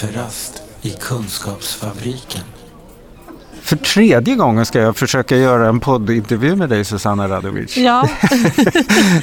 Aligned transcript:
kafferast 0.00 0.62
i 0.82 0.90
Kunskapsfabriken. 0.90 2.42
För 3.62 3.76
tredje 3.76 4.34
gången 4.34 4.66
ska 4.66 4.80
jag 4.80 4.96
försöka 4.96 5.36
göra 5.36 5.68
en 5.68 5.80
poddintervju 5.80 6.56
med 6.56 6.68
dig 6.68 6.84
Susanna 6.84 7.28
Radovic. 7.28 7.76
Ja. 7.76 8.08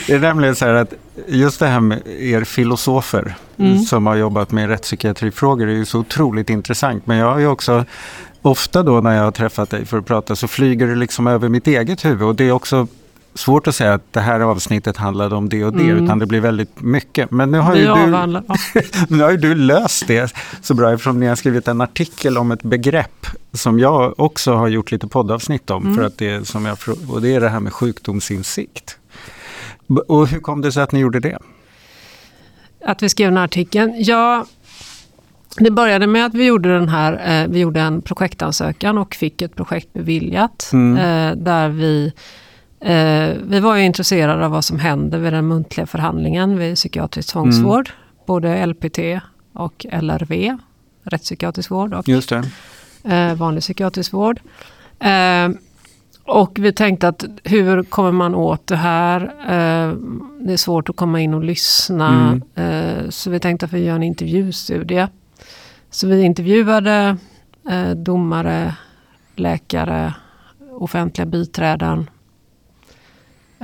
det 0.08 0.14
är 0.14 0.20
nämligen 0.20 0.56
så 0.56 0.66
här 0.66 0.74
att 0.74 0.94
just 1.28 1.60
det 1.60 1.68
här 1.68 1.80
med 1.80 2.08
er 2.08 2.44
filosofer 2.44 3.36
mm. 3.58 3.80
som 3.80 4.06
har 4.08 4.16
jobbat 4.16 4.52
med 4.52 4.70
rättspsykiatrifrågor 4.70 5.68
är 5.68 5.74
ju 5.74 5.86
så 5.86 6.00
otroligt 6.00 6.50
intressant. 6.50 7.08
Men 7.08 7.18
jag 7.18 7.32
har 7.32 7.40
ju 7.40 7.48
också 7.48 7.86
ofta 8.42 8.84
då 8.84 9.02
när 9.02 9.16
jag 9.16 9.24
har 9.24 9.32
träffat 9.32 9.70
dig 9.70 9.86
för 9.86 9.98
att 9.98 10.06
prata 10.06 10.36
så 10.36 10.48
flyger 10.48 10.88
det 10.88 10.96
liksom 10.96 11.28
över 11.28 11.50
mitt 11.50 11.68
eget 11.68 12.06
huvud 12.06 12.28
och 12.28 12.36
det 12.36 12.44
är 12.44 12.52
också 12.52 12.88
svårt 13.36 13.68
att 13.68 13.76
säga 13.76 13.94
att 13.94 14.14
det 14.14 14.20
här 14.20 14.40
avsnittet 14.40 14.98
handlade 14.98 15.36
om 15.36 15.50
det 15.50 15.66
och 15.66 15.74
det, 15.74 15.84
mm. 15.84 16.04
utan 16.04 16.20
det 16.20 16.26
blir 16.26 16.40
väldigt 16.40 16.82
mycket. 16.82 17.32
Men 17.32 17.52
nu 17.52 17.60
har, 17.60 17.76
ju 17.76 17.86
du, 17.86 18.42
nu 19.16 19.24
har 19.24 19.32
ju 19.32 19.38
du 19.38 19.56
löst 19.56 20.08
det 20.08 20.34
så 20.62 20.74
bra 20.74 20.94
eftersom 20.94 21.20
ni 21.20 21.26
har 21.26 21.36
skrivit 21.36 21.68
en 21.68 21.82
artikel 21.82 22.38
om 22.38 22.52
ett 22.52 22.64
begrepp 22.64 23.28
som 23.54 23.80
jag 23.80 24.20
också 24.20 24.54
har 24.54 24.68
gjort 24.68 24.92
lite 24.92 25.08
poddavsnitt 25.08 25.70
om, 25.70 25.84
mm. 25.84 25.96
för 25.96 26.04
att 26.04 26.18
det, 26.18 26.48
som 26.48 26.66
jag, 26.66 26.78
och 27.10 27.22
det 27.22 27.36
är 27.36 27.42
det 27.42 27.50
här 27.50 27.60
med 27.60 27.74
sjukdomsinsikt. 27.74 28.98
Och 30.08 30.28
hur 30.28 30.40
kom 30.40 30.62
det 30.62 30.72
sig 30.72 30.84
att 30.84 30.92
ni 30.92 31.00
gjorde 31.00 31.20
det? 31.20 31.38
Att 32.86 33.04
vi 33.04 33.10
skrev 33.10 33.28
den 33.28 33.38
här 33.38 33.44
artikeln? 33.44 33.94
Ja, 33.98 34.46
det 35.58 35.72
började 35.72 36.08
med 36.08 36.26
att 36.26 36.34
vi 36.34 36.46
gjorde, 36.46 36.74
den 36.74 36.90
här, 36.90 37.42
eh, 37.44 37.48
vi 37.48 37.60
gjorde 37.60 37.82
en 37.82 38.02
projektansökan 38.02 38.98
och 38.98 39.16
fick 39.16 39.42
ett 39.42 39.56
projekt 39.56 39.94
beviljat. 39.94 40.70
Mm. 40.74 40.98
Eh, 40.98 41.44
där 41.44 41.70
vi 41.70 42.14
vi 43.44 43.60
var 43.60 43.76
ju 43.76 43.84
intresserade 43.84 44.46
av 44.46 44.52
vad 44.52 44.66
som 44.66 44.80
händer 44.80 45.20
vid 45.20 45.34
den 45.34 45.48
muntliga 45.48 45.86
förhandlingen 45.88 46.58
vid 46.58 46.76
psykiatrisk 46.76 47.30
tvångsvård. 47.30 47.90
Mm. 47.90 48.26
Både 48.26 48.66
LPT 48.66 49.00
och 49.54 49.86
LRV, 49.92 50.58
rättspsykiatrisk 51.04 51.72
vård 51.72 51.94
och 51.94 52.08
Just 52.08 52.32
eh, 52.32 53.34
vanlig 53.36 53.62
psykiatrisk 53.62 54.14
vård. 54.14 54.40
Eh, 55.00 55.50
och 56.24 56.58
vi 56.60 56.74
tänkte 56.74 57.08
att 57.08 57.26
hur 57.44 57.84
kommer 57.84 58.12
man 58.12 58.36
åt 58.36 58.68
det 58.68 58.76
här? 58.76 59.22
Eh, 59.22 59.96
det 60.40 60.54
är 60.54 60.58
svårt 60.58 60.90
att 60.90 60.96
komma 60.96 61.22
in 61.22 61.34
och 61.34 61.44
lyssna. 61.44 62.42
Mm. 62.56 63.04
Eh, 63.04 63.10
så 63.10 63.30
vi 63.30 63.40
tänkte 63.40 63.66
att 63.66 63.74
vi 63.74 63.84
gör 63.84 63.96
en 63.96 64.04
intervjustudie. 64.04 65.08
Så 65.90 66.08
vi 66.08 66.22
intervjuade 66.22 67.18
eh, 67.70 67.90
domare, 67.90 68.76
läkare, 69.36 70.14
offentliga 70.72 71.26
biträden 71.26 72.10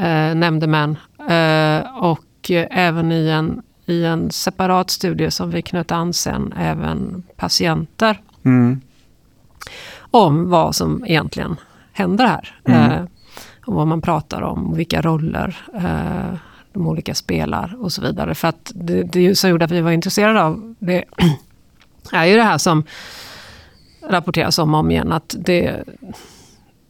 eh, 0.01 0.35
nämndemän. 0.35 0.97
Eh, 1.29 1.97
och 1.97 2.51
även 2.69 3.11
i 3.11 3.29
en, 3.29 3.61
i 3.85 4.05
en 4.05 4.31
separat 4.31 4.89
studie 4.89 5.31
som 5.31 5.51
vi 5.51 5.61
knöt 5.61 5.91
an 5.91 6.13
sen, 6.13 6.53
även 6.57 7.23
patienter. 7.35 8.21
Mm. 8.43 8.81
Om 9.99 10.49
vad 10.49 10.75
som 10.75 11.05
egentligen 11.07 11.55
händer 11.91 12.25
här. 12.25 12.59
Mm. 12.65 12.91
Eh, 12.91 13.03
och 13.65 13.73
vad 13.73 13.87
man 13.87 14.01
pratar 14.01 14.41
om, 14.41 14.75
vilka 14.75 15.01
roller 15.01 15.57
eh, 15.73 16.37
de 16.73 16.87
olika 16.87 17.15
spelar 17.15 17.75
och 17.81 17.91
så 17.91 18.01
vidare. 18.01 18.35
För 18.35 18.47
att 18.47 18.71
det, 18.75 19.03
det 19.03 19.35
som 19.35 19.49
gjorde 19.49 19.65
att 19.65 19.71
vi 19.71 19.81
var 19.81 19.91
intresserade 19.91 20.43
av 20.43 20.75
det 20.79 21.03
är 22.11 22.25
ju 22.25 22.35
det 22.35 22.43
här 22.43 22.57
som 22.57 22.83
rapporteras 24.09 24.59
om 24.59 24.73
och 24.73 24.79
om 24.79 24.91
igen. 24.91 25.11
Att 25.11 25.35
det, 25.39 25.83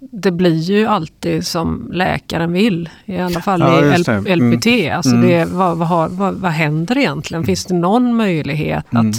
det 0.02 0.32
blir 0.32 0.56
ju 0.56 0.86
alltid 0.86 1.48
som 1.48 1.90
läkaren 1.94 2.54
vill. 2.54 2.90
I 3.06 3.18
alla 3.18 3.42
fall 3.42 3.60
ja, 3.60 3.96
i 4.28 4.36
LPT. 4.36 4.66
Mm. 4.66 4.98
Alltså 4.98 5.16
mm. 5.16 5.28
det, 5.28 5.46
vad, 5.46 5.78
vad, 5.78 6.12
vad, 6.12 6.34
vad 6.34 6.52
händer 6.52 6.98
egentligen? 6.98 7.44
Finns 7.44 7.66
det 7.66 7.74
någon 7.74 8.16
möjlighet 8.16 8.86
att... 8.86 8.94
Mm. 8.94 9.14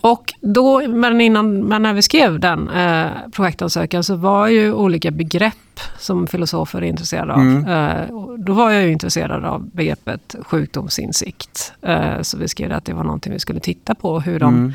Och 0.00 0.32
då, 0.40 0.88
men 0.88 1.20
innan, 1.20 1.64
men 1.64 1.82
när 1.82 1.92
vi 1.92 2.02
skrev 2.02 2.40
den 2.40 2.68
eh, 2.68 3.06
projektansökan 3.32 4.04
så 4.04 4.16
var 4.16 4.48
ju 4.48 4.72
olika 4.72 5.10
begrepp 5.10 5.80
som 5.98 6.26
filosofer 6.26 6.78
är 6.78 6.86
intresserade 6.86 7.32
av. 7.32 7.40
Mm. 7.40 7.68
Eh, 7.68 8.06
då 8.38 8.52
var 8.52 8.70
jag 8.70 8.82
ju 8.82 8.92
intresserad 8.92 9.44
av 9.44 9.70
begreppet 9.70 10.36
sjukdomsinsikt. 10.42 11.72
Eh, 11.82 12.20
så 12.22 12.38
vi 12.38 12.48
skrev 12.48 12.72
att 12.72 12.84
det 12.84 12.92
var 12.92 13.04
någonting 13.04 13.32
vi 13.32 13.38
skulle 13.38 13.60
titta 13.60 13.94
på, 13.94 14.20
hur 14.20 14.40
de 14.40 14.54
mm. 14.54 14.72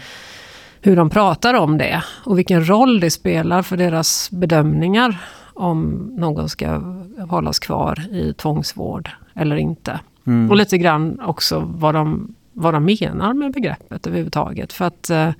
hur 0.81 0.95
de 0.95 1.09
pratar 1.09 1.53
om 1.53 1.77
det 1.77 2.03
och 2.25 2.37
vilken 2.37 2.69
roll 2.69 2.99
det 2.99 3.11
spelar 3.11 3.61
för 3.61 3.77
deras 3.77 4.31
bedömningar 4.31 5.17
om 5.59 6.11
någon 6.17 6.49
ska 6.49 6.81
hållas 7.29 7.59
kvar 7.59 7.99
i 8.11 8.33
tvångsvård 8.33 9.09
eller 9.33 9.55
inte. 9.55 9.99
Mm. 10.27 10.49
Och 10.49 10.57
lite 10.57 10.77
grann 10.77 11.19
också 11.19 11.59
vad 11.75 11.95
de, 11.95 12.35
vad 12.53 12.73
de 12.73 12.85
menar 12.85 13.33
med 13.33 13.53
begreppet 13.53 14.07
överhuvudtaget. 14.07 14.73
För 14.73 14.85
att 14.85 15.09
eh, 15.09 15.31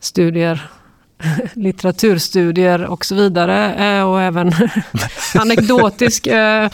studier 0.00 0.70
litteraturstudier 1.54 2.86
och 2.86 3.04
så 3.04 3.14
vidare 3.14 3.74
eh, 3.74 4.10
och 4.10 4.20
även 4.20 4.52
anekdotisk 5.40 6.26
eh, 6.26 6.70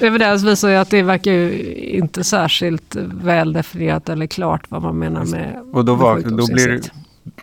evidens 0.00 0.44
visar 0.44 0.68
ju 0.68 0.76
att 0.76 0.90
det 0.90 1.02
verkar 1.02 1.32
ju 1.32 1.64
inte 1.74 2.24
särskilt 2.24 2.96
väl 2.96 3.52
definierat 3.52 4.08
eller 4.08 4.26
klart 4.26 4.64
vad 4.68 4.82
man 4.82 4.98
menar 4.98 5.24
med 5.24 5.62
Och 5.72 5.84
då, 5.84 5.94
var, 5.94 6.20
då 6.20 6.46
blir 6.46 6.80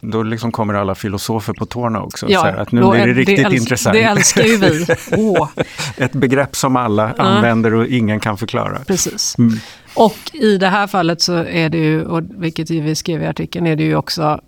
då 0.02 0.24
liksom 0.24 0.52
kommer 0.52 0.74
alla 0.74 0.96
filosofer 0.96 1.54
på 1.54 1.66
tårna 1.66 2.02
också. 2.02 2.26
Ja, 2.30 2.48
att 2.48 2.72
nu 2.72 2.90
blir 2.90 3.08
det 3.08 3.14
riktigt 3.14 3.50
det 3.50 3.56
intressant. 3.56 3.94
Det 3.94 4.04
älskar 4.04 4.44
ju 4.44 4.58
vi. 4.58 4.86
Oh. 5.18 5.50
Ett 5.98 6.14
begrepp 6.14 6.56
som 6.56 6.76
alla 6.76 7.14
ja. 7.18 7.24
använder 7.24 7.74
och 7.74 7.88
ingen 7.88 8.20
kan 8.20 8.38
förklara. 8.38 8.80
Precis. 8.88 9.36
Mm. 9.38 9.58
Och 9.96 10.18
i 10.34 10.58
det 10.58 10.68
här 10.68 10.88
fallet 10.88 11.22
så 11.22 11.34
är 11.34 11.70
det 11.70 11.78
ju, 11.78 12.06
och 12.06 12.24
vilket 12.30 12.70
vi 12.70 12.96
skrev 12.96 13.22
i 13.22 13.26
artikeln, 13.26 13.68
är 13.68 13.76
det 13.76 13.84
ju 13.84 13.96
också 13.96 14.40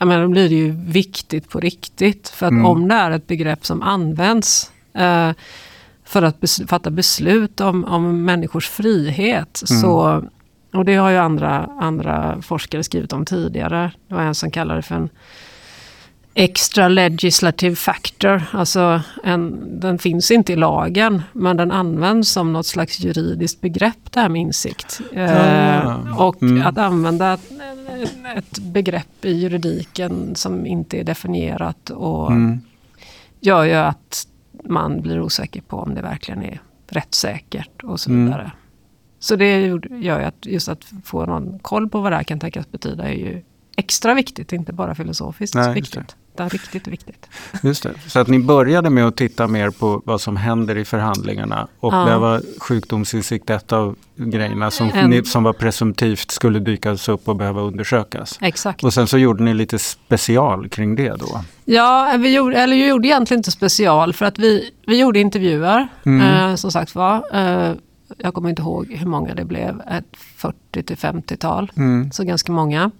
jag 0.00 0.08
menar, 0.08 0.22
då 0.22 0.28
blir 0.28 0.48
det 0.48 0.54
ju 0.54 0.70
viktigt 0.70 1.48
på 1.48 1.60
riktigt. 1.60 2.28
För 2.28 2.46
att 2.46 2.52
mm. 2.52 2.66
om 2.66 2.88
det 2.88 2.94
är 2.94 3.10
ett 3.10 3.26
begrepp 3.26 3.66
som 3.66 3.82
används 3.82 4.70
eh, 4.94 5.32
för 6.04 6.22
att 6.22 6.40
bes 6.40 6.60
fatta 6.68 6.90
beslut 6.90 7.60
om, 7.60 7.84
om 7.84 8.24
människors 8.24 8.68
frihet 8.68 9.62
mm. 9.70 9.82
så 9.82 10.24
och 10.72 10.84
det 10.84 10.94
har 10.94 11.10
ju 11.10 11.16
andra, 11.16 11.68
andra 11.80 12.42
forskare 12.42 12.82
skrivit 12.82 13.12
om 13.12 13.24
tidigare. 13.24 13.92
Det 14.08 14.14
var 14.14 14.22
en 14.22 14.34
som 14.34 14.50
kallade 14.50 14.78
det 14.78 14.82
för 14.82 14.94
en 14.94 15.08
extra 16.34 16.88
legislative 16.88 17.76
factor. 17.76 18.42
Alltså 18.52 19.02
en, 19.24 19.80
den 19.80 19.98
finns 19.98 20.30
inte 20.30 20.52
i 20.52 20.56
lagen 20.56 21.22
men 21.32 21.56
den 21.56 21.72
används 21.72 22.30
som 22.30 22.52
något 22.52 22.66
slags 22.66 23.00
juridiskt 23.00 23.60
begrepp 23.60 24.12
det 24.12 24.20
här 24.20 24.28
med 24.28 24.40
insikt. 24.40 25.00
Eh, 25.12 26.20
och 26.20 26.42
mm. 26.42 26.66
att 26.66 26.78
använda 26.78 27.32
ett, 27.32 27.52
ett, 28.36 28.58
begrepp 28.58 29.24
i 29.24 29.32
juridiken 29.32 30.34
som 30.34 30.66
inte 30.66 31.00
är 31.00 31.04
definierat 31.04 31.90
och 31.90 32.30
mm. 32.30 32.60
gör 33.40 33.64
ju 33.64 33.74
att 33.74 34.26
man 34.64 35.02
blir 35.02 35.20
osäker 35.20 35.60
på 35.60 35.76
om 35.76 35.94
det 35.94 36.02
verkligen 36.02 36.42
är 36.42 36.60
rättssäkert 36.88 37.82
och 37.82 38.00
så 38.00 38.10
mm. 38.10 38.24
vidare. 38.24 38.42
Mm. 38.42 38.59
Så 39.20 39.36
det 39.36 39.66
gör 40.00 40.20
ju 40.20 40.24
att 40.24 40.46
just 40.46 40.68
att 40.68 40.92
få 41.04 41.26
någon 41.26 41.58
koll 41.58 41.88
på 41.88 42.00
vad 42.00 42.12
det 42.12 42.16
här 42.16 42.22
kan 42.22 42.40
tänkas 42.40 42.70
betyda 42.70 43.04
är 43.04 43.14
ju 43.14 43.42
extra 43.76 44.14
viktigt, 44.14 44.52
inte 44.52 44.72
bara 44.72 44.94
filosofiskt 44.94 45.54
Nej, 45.54 45.74
viktigt. 45.74 46.16
Det. 46.36 46.42
är 46.42 46.48
riktigt 46.48 46.88
viktigt. 46.88 47.26
Just 47.62 47.82
det. 47.82 47.92
Så 48.06 48.18
att 48.18 48.28
ni 48.28 48.38
började 48.38 48.90
med 48.90 49.06
att 49.06 49.16
titta 49.16 49.46
mer 49.46 49.70
på 49.70 50.02
vad 50.04 50.20
som 50.20 50.36
händer 50.36 50.78
i 50.78 50.84
förhandlingarna 50.84 51.68
och 51.80 51.94
ja. 51.94 52.04
det 52.04 52.18
var 52.18 52.42
sjukdomsinsikt 52.58 53.50
ett 53.50 53.72
av 53.72 53.96
grejerna 54.16 54.70
som, 54.70 54.90
en, 54.94 55.10
ni, 55.10 55.24
som 55.24 55.42
var 55.42 55.52
presumtivt 55.52 56.30
skulle 56.30 56.58
dykas 56.58 57.08
upp 57.08 57.28
och 57.28 57.36
behöva 57.36 57.60
undersökas. 57.60 58.38
Exakt. 58.40 58.84
Och 58.84 58.94
sen 58.94 59.06
så 59.06 59.18
gjorde 59.18 59.42
ni 59.42 59.54
lite 59.54 59.78
special 59.78 60.68
kring 60.68 60.96
det 60.96 61.16
då? 61.18 61.44
Ja, 61.64 62.16
vi 62.18 62.34
gjorde, 62.34 62.56
eller 62.56 62.76
vi 62.76 62.88
gjorde 62.88 63.08
egentligen 63.08 63.38
inte 63.38 63.50
special 63.50 64.12
för 64.12 64.26
att 64.26 64.38
vi, 64.38 64.70
vi 64.86 65.00
gjorde 65.00 65.20
intervjuer 65.20 65.88
mm. 66.06 66.50
eh, 66.50 66.54
som 66.54 66.72
sagt 66.72 66.94
var. 66.94 67.22
Eh, 67.32 67.74
jag 68.18 68.34
kommer 68.34 68.50
inte 68.50 68.62
ihåg 68.62 68.92
hur 68.92 69.06
många 69.06 69.34
det 69.34 69.44
blev, 69.44 69.82
ett 69.90 70.16
40 70.16 70.82
till 70.82 70.96
50-tal. 70.96 71.72
Mm. 71.76 72.12
Så 72.12 72.24
ganska 72.24 72.52
många. 72.52 72.90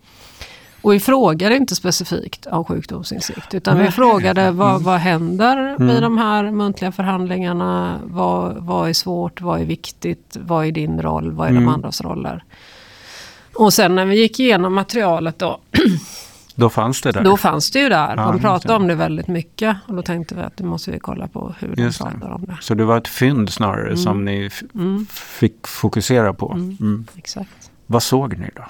Och 0.83 0.93
vi 0.93 1.01
frågade 1.01 1.57
inte 1.57 1.75
specifikt 1.75 2.47
om 2.47 2.65
sjukdomsinsikt 2.65 3.55
utan 3.55 3.79
vi 3.79 3.91
frågade 3.91 4.51
vad, 4.51 4.71
mm. 4.71 4.83
vad 4.83 4.99
händer 4.99 5.57
mm. 5.57 5.89
vid 5.89 6.03
de 6.03 6.19
här 6.19 6.51
muntliga 6.51 6.93
förhandlingarna? 6.93 8.01
Vad, 8.05 8.57
vad 8.57 8.89
är 8.89 8.93
svårt? 8.93 9.41
Vad 9.41 9.61
är 9.61 9.65
viktigt? 9.65 10.37
Vad 10.41 10.67
är 10.67 10.73
din 10.73 11.03
roll? 11.03 11.33
Vad 11.33 11.47
är 11.47 11.51
mm. 11.51 11.65
de 11.65 11.75
andras 11.75 12.01
roller? 12.01 12.45
Och 13.55 13.73
sen 13.73 13.95
när 13.95 14.07
vi 14.07 14.21
gick 14.21 14.41
igenom 14.41 14.75
materialet 14.75 15.39
då 15.39 15.61
Då 16.61 16.71
fanns 16.71 17.03
det 17.03 17.13
där? 17.13 17.25
Då 17.25 17.37
fanns 17.37 17.71
det 17.71 17.79
ju 17.79 17.89
där. 17.89 18.17
Ja, 18.17 18.33
de 18.33 18.41
pratade 18.41 18.75
om 18.75 18.87
det 18.87 18.95
väldigt 18.95 19.29
mycket. 19.29 19.77
Och 19.87 19.95
då 19.95 20.03
tänkte 20.03 20.35
vi 20.35 20.41
att 20.41 20.57
det 20.57 20.65
måste 20.65 20.91
vi 20.91 20.99
kolla 20.99 21.29
på 21.29 21.55
hur 21.59 21.77
de 21.77 21.93
pratar 21.93 22.31
om 22.31 22.45
det. 22.47 22.59
Så 22.61 22.75
det 22.75 22.85
var 22.85 22.99
ett 22.99 23.09
fynd 23.09 23.53
snarare 23.53 23.87
mm. 23.87 23.97
som 23.97 24.25
ni 24.25 24.51
mm. 24.75 25.07
fick 25.11 25.67
fokusera 25.67 26.35
på? 26.35 26.53
Mm. 26.53 26.77
mm. 26.81 27.07
Exakt. 27.17 27.71
Vad 27.87 28.03
såg 28.03 28.39
ni 28.39 28.51
då? 28.57 28.63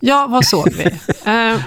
Ja, 0.00 0.26
vad 0.30 0.44
såg 0.44 0.72
vi? 0.72 0.84
eh, 1.30 1.60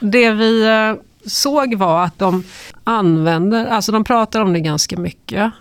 det 0.00 0.30
vi 0.30 0.66
eh, 0.66 0.94
såg 1.26 1.74
var 1.74 2.04
att 2.04 2.18
de 2.18 2.44
använder, 2.84 3.66
alltså 3.66 3.92
de 3.92 4.04
pratar 4.04 4.40
om 4.40 4.52
det 4.52 4.60
ganska 4.60 4.96
mycket. 4.96 5.52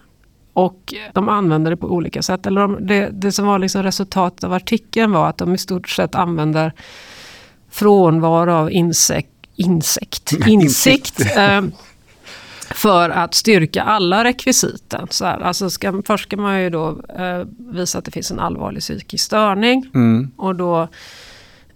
Och 0.54 0.94
de 1.14 1.30
använder 1.30 1.72
det 1.72 1.78
på 1.78 1.88
olika 1.88 2.22
sätt. 2.22 2.46
Eller 2.46 2.62
de, 2.62 2.88
det, 2.88 3.10
det 3.12 3.32
som 3.32 3.46
var 3.46 3.60
liksom 3.60 3.84
resultatet 3.84 4.44
av 4.44 4.54
artikeln 4.54 5.12
var 5.12 5.30
att 5.30 5.38
de 5.38 5.56
i 5.56 5.58
stort 5.58 5.90
sett 5.90 6.16
använder 6.16 6.74
frånvaro 7.70 8.52
av 8.52 8.72
insekt, 8.72 9.39
insekt, 9.60 10.34
insikt. 10.48 11.20
eh, 11.38 11.62
för 12.72 13.10
att 13.10 13.34
styrka 13.34 13.84
alla 13.84 14.24
rekvisiten. 14.24 15.08
Så 15.10 15.26
här, 15.26 15.40
alltså 15.40 15.70
ska, 15.70 16.02
först 16.06 16.24
ska 16.24 16.38
man 16.38 16.62
ju 16.62 16.70
då 16.70 16.90
eh, 17.18 17.44
visa 17.74 17.98
att 17.98 18.06
det 18.06 18.12
finns 18.12 18.32
en 18.32 18.40
allvarlig 18.40 18.82
psykisk 18.82 19.26
störning. 19.26 19.90
Mm. 19.94 20.32
Och 20.38 20.56
då 20.56 20.82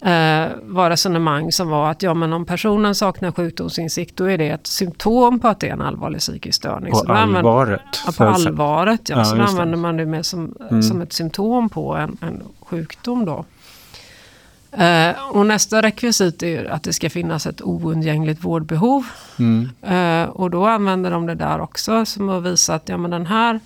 eh, 0.00 0.46
var 0.62 0.90
resonemang 0.90 1.52
som 1.52 1.68
var 1.68 1.90
att 1.90 2.02
ja, 2.02 2.14
men 2.14 2.32
om 2.32 2.44
personen 2.44 2.94
saknar 2.94 3.32
sjukdomsinsikt 3.32 4.16
då 4.16 4.24
är 4.30 4.38
det 4.38 4.48
ett 4.50 4.66
symptom 4.66 5.40
på 5.40 5.48
att 5.48 5.60
det 5.60 5.68
är 5.68 5.72
en 5.72 5.80
allvarlig 5.82 6.20
psykisk 6.20 6.56
störning. 6.56 6.92
På 6.92 6.98
Så 6.98 7.12
allvaret. 7.12 7.80
Ja, 8.06 8.12
så 8.12 8.18
på 8.18 8.24
allvaret, 8.24 9.08
ja. 9.08 9.16
Ja, 9.18 9.24
så 9.24 9.36
använder 9.42 9.76
man 9.76 9.96
det 9.96 10.06
mer 10.06 10.22
som, 10.22 10.54
Mm. 10.70 10.82
som 10.82 11.00
ett 11.02 11.12
symptom 11.12 11.68
på 11.68 11.94
en, 11.96 12.16
en 12.20 12.42
sjukdom. 12.60 13.24
Då. 13.24 13.44
Eh, 14.78 15.28
och 15.30 15.46
nästa 15.46 15.82
rekvisit 15.82 16.42
är 16.42 16.46
ju 16.46 16.68
att 16.68 16.82
det 16.82 16.92
ska 16.92 17.10
finnas 17.10 17.46
ett 17.46 17.62
oundgängligt 17.62 18.44
vårdbehov. 18.44 19.06
Mm. 19.38 19.70
Eh, 19.82 20.28
och 20.28 20.50
då 20.50 20.66
använder 20.66 21.10
de 21.10 21.26
det 21.26 21.34
där 21.34 21.60
också 21.60 22.04
som 22.06 22.28
att 22.28 22.42
visa 22.42 22.74
att 22.74 22.88
ja, 22.88 22.96
men 22.96 23.10
den 23.10 23.26
här 23.26 23.60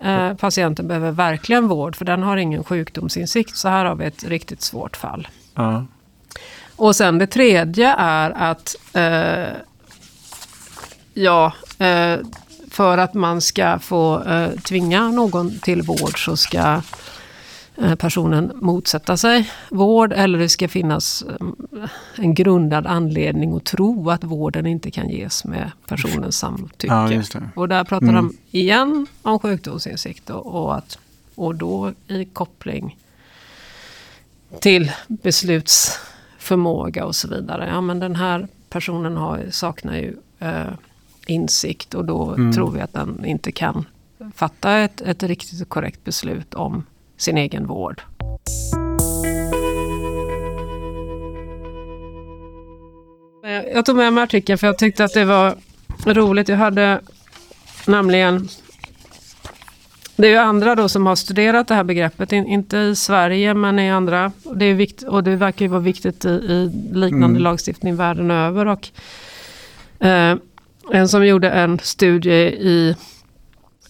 eh, 0.00 0.34
patienten 0.34 0.88
behöver 0.88 1.10
verkligen 1.10 1.68
vård 1.68 1.96
för 1.96 2.04
den 2.04 2.22
har 2.22 2.36
ingen 2.36 2.64
sjukdomsinsikt. 2.64 3.56
Så 3.56 3.68
här 3.68 3.84
har 3.84 3.94
vi 3.94 4.04
ett 4.04 4.24
riktigt 4.24 4.62
svårt 4.62 4.96
fall. 4.96 5.28
Ja. 5.54 5.84
Och 6.76 6.96
sen 6.96 7.18
det 7.18 7.26
tredje 7.26 7.94
är 7.98 8.30
att 8.30 8.76
eh, 8.92 9.54
ja, 11.14 11.52
eh, 11.78 12.18
för 12.70 12.98
att 12.98 13.14
man 13.14 13.40
ska 13.40 13.78
få 13.78 14.24
eh, 14.24 14.50
tvinga 14.50 15.08
någon 15.08 15.58
till 15.58 15.82
vård 15.82 16.24
så 16.24 16.36
ska 16.36 16.80
personen 17.98 18.52
motsätta 18.54 19.16
sig 19.16 19.50
vård 19.70 20.12
eller 20.12 20.38
det 20.38 20.48
ska 20.48 20.68
finnas 20.68 21.22
eh, 21.22 21.88
en 22.16 22.34
grundad 22.34 22.86
anledning 22.86 23.56
att 23.56 23.64
tro 23.64 24.10
att 24.10 24.24
vården 24.24 24.66
inte 24.66 24.90
kan 24.90 25.08
ges 25.08 25.44
med 25.44 25.70
personens 25.88 26.38
samtycke. 26.38 26.94
ja. 26.94 27.40
Och 27.56 27.68
där 27.68 27.84
pratar 27.84 28.08
Mm. 28.08 28.14
de 28.50 28.58
igen 28.58 29.06
om 29.22 29.38
sjukdomsinsikt 29.38 30.30
och, 30.30 30.46
och, 30.46 30.76
att, 30.76 30.98
och 31.34 31.54
då 31.54 31.92
i 32.08 32.24
koppling 32.24 32.96
till 34.60 34.92
beslutsförmåga 35.06 37.04
och 37.06 37.16
så 37.16 37.28
vidare. 37.28 37.68
Ja, 37.68 37.80
men 37.80 37.98
den 38.00 38.16
här 38.16 38.48
personen 38.68 39.16
har, 39.16 39.46
saknar 39.50 39.96
ju 39.96 40.16
eh, 40.38 40.66
insikt 41.26 41.94
och 41.94 42.04
då 42.04 42.30
Mm. 42.34 42.52
tror 42.52 42.70
vi 42.70 42.80
att 42.80 42.92
den 42.92 43.24
inte 43.24 43.52
kan 43.52 43.84
fatta 44.34 44.72
ett, 44.78 45.00
ett 45.00 45.22
riktigt 45.22 45.62
och 45.62 45.68
korrekt 45.68 46.04
beslut 46.04 46.54
om 46.54 46.84
sin 47.18 47.38
egen 47.38 47.66
vård. 47.66 48.02
Jag 53.74 53.86
tog 53.86 53.96
med 53.96 54.12
mig 54.12 54.24
artikeln 54.24 54.58
för 54.58 54.66
jag 54.66 54.78
tyckte 54.78 55.04
att 55.04 55.14
det 55.14 55.24
var 55.24 55.54
roligt. 56.06 56.48
Jag 56.48 56.56
hade 56.56 57.00
nämligen 57.86 58.48
det 60.16 60.26
är 60.26 60.30
ju 60.30 60.36
andra 60.36 60.74
då 60.74 60.88
som 60.88 61.06
har 61.06 61.16
studerat 61.16 61.68
det 61.68 61.74
här 61.74 61.84
begreppet, 61.84 62.32
In, 62.32 62.46
inte 62.46 62.78
i 62.78 62.96
Sverige 62.96 63.54
men 63.54 63.78
i 63.78 63.90
andra. 63.90 64.32
Det, 64.54 64.64
är 64.64 64.74
vikt, 64.74 65.02
och 65.02 65.24
det 65.24 65.36
verkar 65.36 65.64
ju 65.64 65.68
vara 65.68 65.80
viktigt 65.80 66.24
i, 66.24 66.28
i 66.28 66.70
liknande 66.92 67.26
Mm. 67.26 67.42
lagstiftning 67.42 67.96
världen 67.96 68.30
över. 68.30 68.66
Och, 68.66 68.88
eh, 70.06 70.36
en 70.92 71.08
som 71.08 71.26
gjorde 71.26 71.50
en 71.50 71.78
studie 71.78 72.46
i 72.46 72.96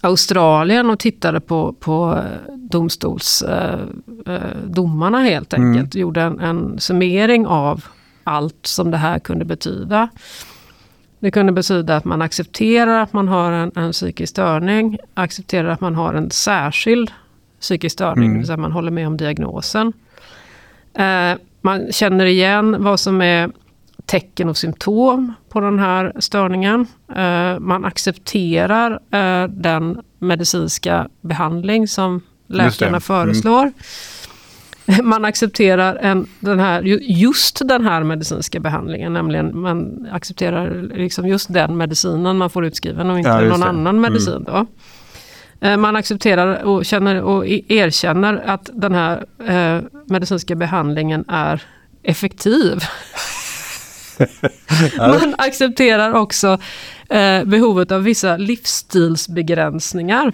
Australien 0.00 0.90
och 0.90 0.98
tittade 0.98 1.40
på, 1.40 1.72
på 1.72 2.16
eh, 2.16 2.54
domstolsdomarna 2.56 3.88
eh, 4.26 4.34
eh, 4.34 4.56
domarna 4.66 5.18
helt 5.20 5.52
Mm. 5.54 5.70
enkelt. 5.70 5.94
Gjorde 5.94 6.22
en, 6.22 6.40
en 6.40 6.78
summering 6.80 7.46
av 7.46 7.84
allt 8.24 8.66
som 8.66 8.90
det 8.90 8.96
här 8.96 9.18
kunde 9.18 9.44
betyda. 9.44 10.08
Det 11.20 11.30
kunde 11.30 11.52
betyda 11.52 11.96
att 11.96 12.04
man 12.04 12.22
accepterar 12.22 13.02
att 13.02 13.12
man 13.12 13.28
har 13.28 13.52
en, 13.52 13.72
en 13.74 13.92
psykisk 13.92 14.30
störning, 14.30 14.98
accepterar 15.14 15.68
att 15.68 15.80
man 15.80 15.94
har 15.94 16.14
en 16.14 16.30
särskild 16.30 17.10
psykisk 17.60 17.92
störning, 17.92 18.24
Mm. 18.24 18.32
det 18.34 18.38
vill 18.38 18.46
säga 18.46 18.56
man 18.56 18.72
håller 18.72 18.90
med 18.90 19.06
om 19.06 19.16
diagnosen. 19.16 19.92
Eh, 20.94 21.32
man 21.60 21.92
känner 21.92 22.26
igen 22.26 22.76
vad 22.84 23.00
som 23.00 23.20
är 23.22 23.50
tecken 24.08 24.48
och 24.48 24.56
symptom 24.56 25.32
på 25.48 25.60
den 25.60 25.78
här 25.78 26.12
störningen. 26.18 26.86
Eh, 27.16 27.58
man 27.58 27.84
accepterar 27.84 28.90
eh, 29.10 29.48
den 29.48 30.00
medicinska 30.18 31.08
behandling 31.20 31.88
som 31.88 32.20
läkarna 32.46 32.88
Mm. 32.88 33.00
föreslår. 33.00 33.72
Man 35.02 35.24
accepterar 35.24 35.96
en, 35.96 36.26
den 36.40 36.58
här, 36.60 36.82
ju- 36.82 37.00
just 37.02 37.68
den 37.68 37.84
här 37.84 38.02
medicinska 38.04 38.60
behandlingen, 38.60 39.12
nämligen 39.12 39.58
man 39.60 40.06
accepterar 40.12 40.82
liksom 40.94 41.28
just 41.28 41.52
den 41.52 41.76
medicinen 41.76 42.36
man 42.38 42.50
får 42.50 42.64
utskriven 42.64 43.10
och 43.10 43.18
inte 43.18 43.30
Ja, 43.30 43.40
någon 43.40 43.60
det. 43.60 43.66
annan 43.66 43.86
Mm. 43.96 44.00
medicin. 44.00 44.44
Då. 44.46 44.66
Eh, 45.60 45.76
Man 45.76 45.96
accepterar 45.96 46.62
och, 46.62 46.84
känner 46.84 47.22
och 47.22 47.46
erkänner 47.68 48.42
att 48.46 48.70
den 48.72 48.94
här 48.94 49.24
medicinska 50.06 50.54
behandlingen 50.54 51.24
är 51.28 51.62
effektiv. 52.02 52.78
Man 54.98 55.34
accepterar 55.38 56.14
också 56.14 56.58
eh, 57.10 57.44
behovet 57.44 57.92
av 57.92 58.02
vissa 58.02 58.36
livsstilsbegränsningar 58.36 60.32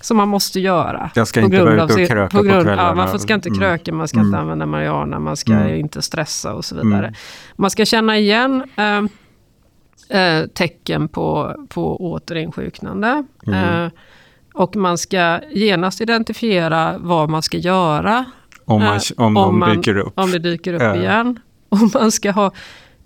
som 0.00 0.16
man 0.16 0.28
måste 0.28 0.60
göra. 0.60 1.10
Jag 1.14 1.28
ska 1.28 1.40
på 1.40 1.44
inte 1.44 1.56
grund 1.56 1.68
vara 1.76 1.84
ute 1.84 2.02
och 2.02 2.08
kröka 2.08 2.28
på 2.30 2.36
på 2.36 2.42
grund, 2.42 2.62
kvällarna. 2.66 2.88
ja, 2.88 2.94
Man 2.94 3.08
får- 3.10 3.18
ska 3.18 3.34
inte 3.34 3.48
Mm. 3.48 3.60
kröka, 3.60 3.92
man 3.92 4.08
ska 4.08 4.16
Mm. 4.18 4.26
inte 4.26 4.38
använda 4.38 4.66
marijuana, 4.66 5.18
man 5.18 5.36
ska 5.36 5.52
Mm. 5.52 5.74
inte 5.74 6.02
stressa 6.02 6.54
och 6.54 6.64
så 6.64 6.74
vidare. 6.74 7.06
Mm. 7.06 7.14
Man 7.56 7.70
ska 7.70 7.84
känna 7.84 8.18
igen 8.18 8.62
eh, 8.76 9.02
eh, 10.20 10.46
tecken 10.46 11.08
på, 11.08 11.56
på 11.68 11.96
återinsjuknande. 12.12 13.24
Mm. 13.46 13.84
Eh, 13.84 13.90
och 14.54 14.76
man 14.76 14.98
ska 14.98 15.40
genast 15.50 16.00
identifiera 16.00 16.94
vad 16.98 17.30
man 17.30 17.42
ska 17.42 17.56
göra 17.58 18.24
Om, 18.64 18.82
man, 18.82 18.96
Eh, 18.96 19.00
om, 19.16 19.36
om 19.36 19.58
man- 19.58 19.76
dyker 19.76 19.96
upp. 19.98 20.12
om 20.16 20.30
det 20.30 20.38
dyker 20.38 20.74
upp 20.74 20.96
igen. 20.96 21.38
Och 21.68 21.78
man 21.94 22.12
ska 22.12 22.30
ha 22.30 22.50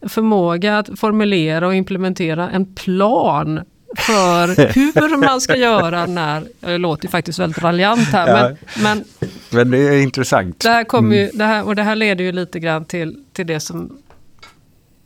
förmåga 0.08 0.78
att 0.78 0.98
formulera 0.98 1.66
och 1.66 1.74
implementera 1.74 2.50
en 2.50 2.74
plan 2.74 3.60
för 3.96 4.72
hur 4.74 5.16
man 5.16 5.40
ska 5.40 5.56
göra 5.56 6.06
när, 6.06 6.44
det 6.60 6.78
låter 6.78 7.04
ju 7.04 7.10
faktiskt 7.10 7.38
väldigt 7.38 7.62
raljant 7.62 8.00
här, 8.08 8.28
Ja. 8.28 8.56
men, 8.76 8.82
men 8.82 9.04
Men 9.50 9.70
det 9.70 9.78
är 9.78 10.02
intressant. 10.02 10.60
det 10.60 10.68
här 10.70 10.84
kommer 10.84 11.16
ju, 11.16 11.22
Mm. 11.22 11.38
det 11.38 11.44
här, 11.44 11.64
och 11.66 11.76
det 11.76 11.82
här 11.82 11.96
leder 11.96 12.24
ju 12.24 12.32
lite 12.32 12.60
grann 12.60 12.84
till, 12.84 13.24
till 13.32 13.46
det 13.46 13.60
som 13.60 13.98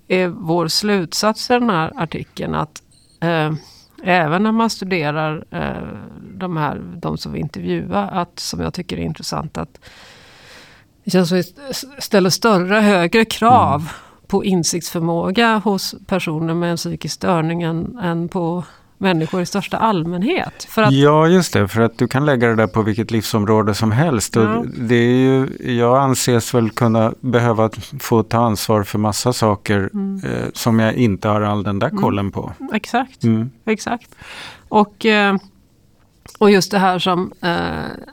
är 0.09 0.27
vår 0.29 0.69
slutsats 0.69 1.51
i 1.51 1.53
den 1.53 1.71
här 1.71 1.93
artikeln. 1.97 2.55
Att 2.55 2.83
eh, 3.21 3.53
även 4.05 4.43
när 4.43 4.53
man 4.53 4.71
studerar 4.71 5.45
eh, 5.51 5.99
de 6.39 6.57
här, 6.57 6.81
de 6.97 7.19
som 7.19 7.33
vi 7.33 7.41
intervjuar, 7.41 8.11
att 8.13 8.39
som 8.39 8.61
jag 8.61 8.75
tycker 8.75 8.97
är 8.97 9.03
intressant 9.03 9.59
att 9.59 9.79
det 11.05 11.11
känns 11.11 11.29
som 11.29 11.41
att 11.41 11.47
vi 11.97 12.03
ställer 12.03 12.31
större, 12.31 12.75
högre 12.81 13.25
krav 13.25 13.75
Mm. 13.81 13.87
På 14.31 14.45
insiktsförmåga 14.45 15.59
hos 15.59 15.95
personer 16.07 16.55
med 16.55 16.71
en 16.71 16.77
psykisk 16.77 17.15
störning 17.15 17.63
än, 17.63 17.99
än 17.99 18.29
på 18.29 18.65
människor 18.99 19.43
i 19.43 19.47
största 19.47 19.77
allmänhet. 19.77 20.65
För 20.69 20.83
att, 20.83 20.93
Ja, 20.93 21.27
just 21.29 21.53
det. 21.53 21.69
För 21.69 21.81
att 21.81 21.99
du 21.99 22.09
kan 22.09 22.27
lägga 22.27 22.49
det 22.49 22.55
där 22.55 22.67
på 22.67 22.83
vilket 22.83 23.11
livsområde 23.11 23.75
som 23.75 23.93
helst. 23.93 24.37
Och 24.37 24.43
Ja. 24.45 24.65
det 24.79 24.95
är 24.95 25.17
ju, 25.17 25.49
jag 25.77 25.99
anses 25.99 26.55
väl 26.55 26.71
kunna 26.71 27.13
behöva 27.21 27.71
få 28.01 28.23
ta 28.23 28.39
ansvar 28.39 28.83
för 28.83 28.99
massa 28.99 29.33
saker 29.33 29.91
Mm. 29.95 30.21
eh, 30.25 30.45
som 30.55 30.79
jag 30.79 30.95
inte 30.95 31.29
har 31.29 31.41
all 31.41 31.63
den 31.63 31.79
där 31.79 31.91
kollen 31.91 32.31
på. 32.33 32.53
exakt. 32.73 33.25
Mm. 33.25 33.51
Exakt. 33.65 34.15
Och, 34.69 35.07
eh, 35.07 35.37
och 36.39 36.51
just 36.51 36.71
det 36.71 36.79
här 36.79 36.99
som... 36.99 37.33
Eh, 37.43 38.07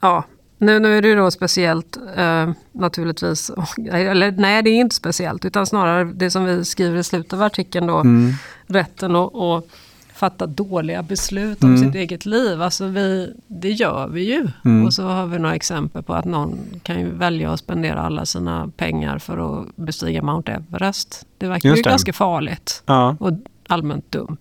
ja, 0.00 0.24
nu, 0.58 0.78
nu 0.80 0.98
är 0.98 1.02
det 1.02 1.08
ju 1.08 1.16
då 1.16 1.30
speciellt 1.30 1.98
eh, 2.16 2.50
naturligtvis. 2.72 3.50
Eller 3.92 4.30
nej, 4.30 4.62
det 4.62 4.70
är 4.70 4.74
inte 4.74 4.94
speciellt. 4.94 5.44
Utan 5.44 5.66
snarare 5.66 6.04
det 6.04 6.30
som 6.30 6.44
vi 6.44 6.64
skriver 6.64 6.98
i 6.98 7.02
slutet 7.04 7.32
av 7.32 7.42
artikeln 7.42 7.86
då. 7.86 7.96
Mm. 7.98 8.32
Rätten 8.66 9.16
att, 9.16 9.34
att 9.34 9.64
fatta 10.14 10.46
dåliga 10.46 11.02
beslut 11.02 11.64
om 11.64 11.74
Mm. 11.74 11.86
sitt 11.86 11.94
eget 11.94 12.26
liv. 12.26 12.62
Alltså 12.62 12.86
vi, 12.86 13.32
det 13.46 13.70
gör 13.70 14.08
vi 14.08 14.22
ju. 14.34 14.48
Mm. 14.64 14.86
Och 14.86 14.94
så 14.94 15.02
har 15.02 15.26
vi 15.26 15.38
några 15.38 15.54
exempel 15.54 16.02
på 16.02 16.14
att 16.14 16.24
någon 16.24 16.58
kan 16.82 17.00
ju 17.00 17.10
välja 17.10 17.50
att 17.52 17.60
spendera 17.60 18.00
alla 18.00 18.26
sina 18.26 18.70
pengar 18.76 19.18
för 19.18 19.60
att 19.60 19.76
bestiga 19.76 20.22
Mount 20.22 20.52
Everest. 20.52 21.26
Det 21.38 21.46
verkar 21.48 21.68
Just 21.68 21.78
ju 21.78 21.82
det. 21.82 21.90
ganska 21.90 22.12
farligt 22.12 22.82
Ja. 22.86 23.16
och 23.20 23.32
allmänt 23.68 24.12
dumt. 24.12 24.36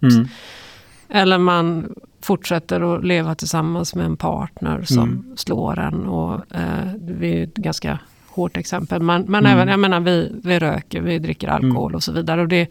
Mm. 1.10 1.22
Eller 1.22 1.38
man 1.38 1.94
fortsätter 2.22 2.96
att 2.96 3.06
leva 3.06 3.36
tillsammans 3.36 3.96
med 3.96 4.06
en 4.06 4.18
partner 4.18 4.84
som 4.86 5.04
Mm. 5.04 5.26
slår 5.38 5.80
en. 5.80 6.06
Och, 6.08 6.34
eh, 6.56 6.86
det 7.00 7.40
är 7.40 7.44
ett 7.44 7.54
ganska 7.56 8.00
hårt 8.28 8.58
exempel. 8.58 9.02
Men, 9.02 9.22
men 9.22 9.46
Mm. 9.46 9.52
även, 9.58 9.68
jag 9.68 9.80
menar, 9.80 10.00
vi, 10.00 10.32
vi 10.44 10.60
röker, 10.60 11.02
vi 11.02 11.20
dricker 11.20 11.48
alkohol 11.48 11.96
och 11.96 12.04
så 12.04 12.12
vidare. 12.12 12.42
Och 12.42 12.48
det 12.48 12.68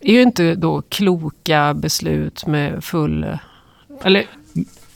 är 0.00 0.12
ju 0.12 0.22
inte 0.22 0.54
då 0.54 0.82
kloka 0.88 1.74
beslut 1.74 2.46
med 2.46 2.84
full... 2.84 3.26
Eller 4.04 4.24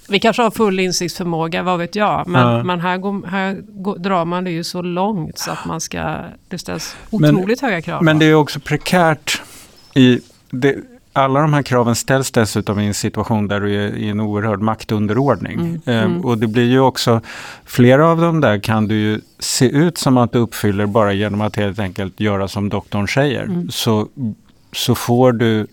Vi 0.08 0.20
kanske 0.20 0.42
har 0.42 0.50
full 0.50 0.80
insiktsförmåga, 0.80 1.62
vad 1.62 1.78
vet 1.78 1.96
jag. 1.96 2.28
Men, 2.28 2.40
Ja. 2.56 2.64
men 2.64 2.80
här, 2.80 2.98
går, 2.98 3.26
här 3.26 3.54
går, 3.68 3.98
drar 3.98 4.24
man 4.24 4.44
det 4.44 4.50
ju 4.50 4.64
så 4.64 4.82
långt 4.82 5.38
så 5.38 5.50
att 5.50 5.64
man 5.66 5.80
ska... 5.80 6.16
Det 6.48 6.58
ställs 6.58 6.96
otroligt 7.10 7.60
höga 7.60 7.82
krav. 7.82 8.04
Men 8.04 8.18
det 8.18 8.24
är 8.26 8.34
också 8.34 8.60
prekärt 8.60 9.42
i... 9.94 10.20
Det, 10.50 10.76
alla 11.12 11.40
de 11.40 11.52
här 11.52 11.62
kraven 11.62 11.94
ställs 11.94 12.30
dessutom 12.30 12.80
i 12.80 12.86
en 12.86 12.94
situation 12.94 13.48
där 13.48 13.60
du 13.60 13.74
är 13.84 13.96
i 13.96 14.08
en 14.08 14.20
oerhörd 14.20 14.60
maktunderordning. 14.60 15.60
Mm, 15.60 15.80
Eh, 15.86 16.02
mm. 16.02 16.24
Och 16.24 16.38
det 16.38 16.46
blir 16.46 16.70
ju 16.70 16.80
också, 16.80 17.20
flera 17.64 18.06
av 18.06 18.20
dem 18.20 18.40
där 18.40 18.58
kan 18.58 18.88
du 18.88 18.94
ju 18.94 19.20
se 19.38 19.68
ut 19.68 19.98
som 19.98 20.16
att 20.16 20.32
du 20.32 20.38
uppfyller 20.38 20.86
bara 20.86 21.12
genom 21.12 21.40
att 21.40 21.56
helt 21.56 21.78
enkelt 21.78 22.20
göra 22.20 22.48
som 22.48 22.68
doktorn 22.68 23.08
säger. 23.08 23.42
Mm. 23.42 23.70
Så, 23.70 24.08
så 24.72 24.94
får 24.94 25.32
du 25.32 25.66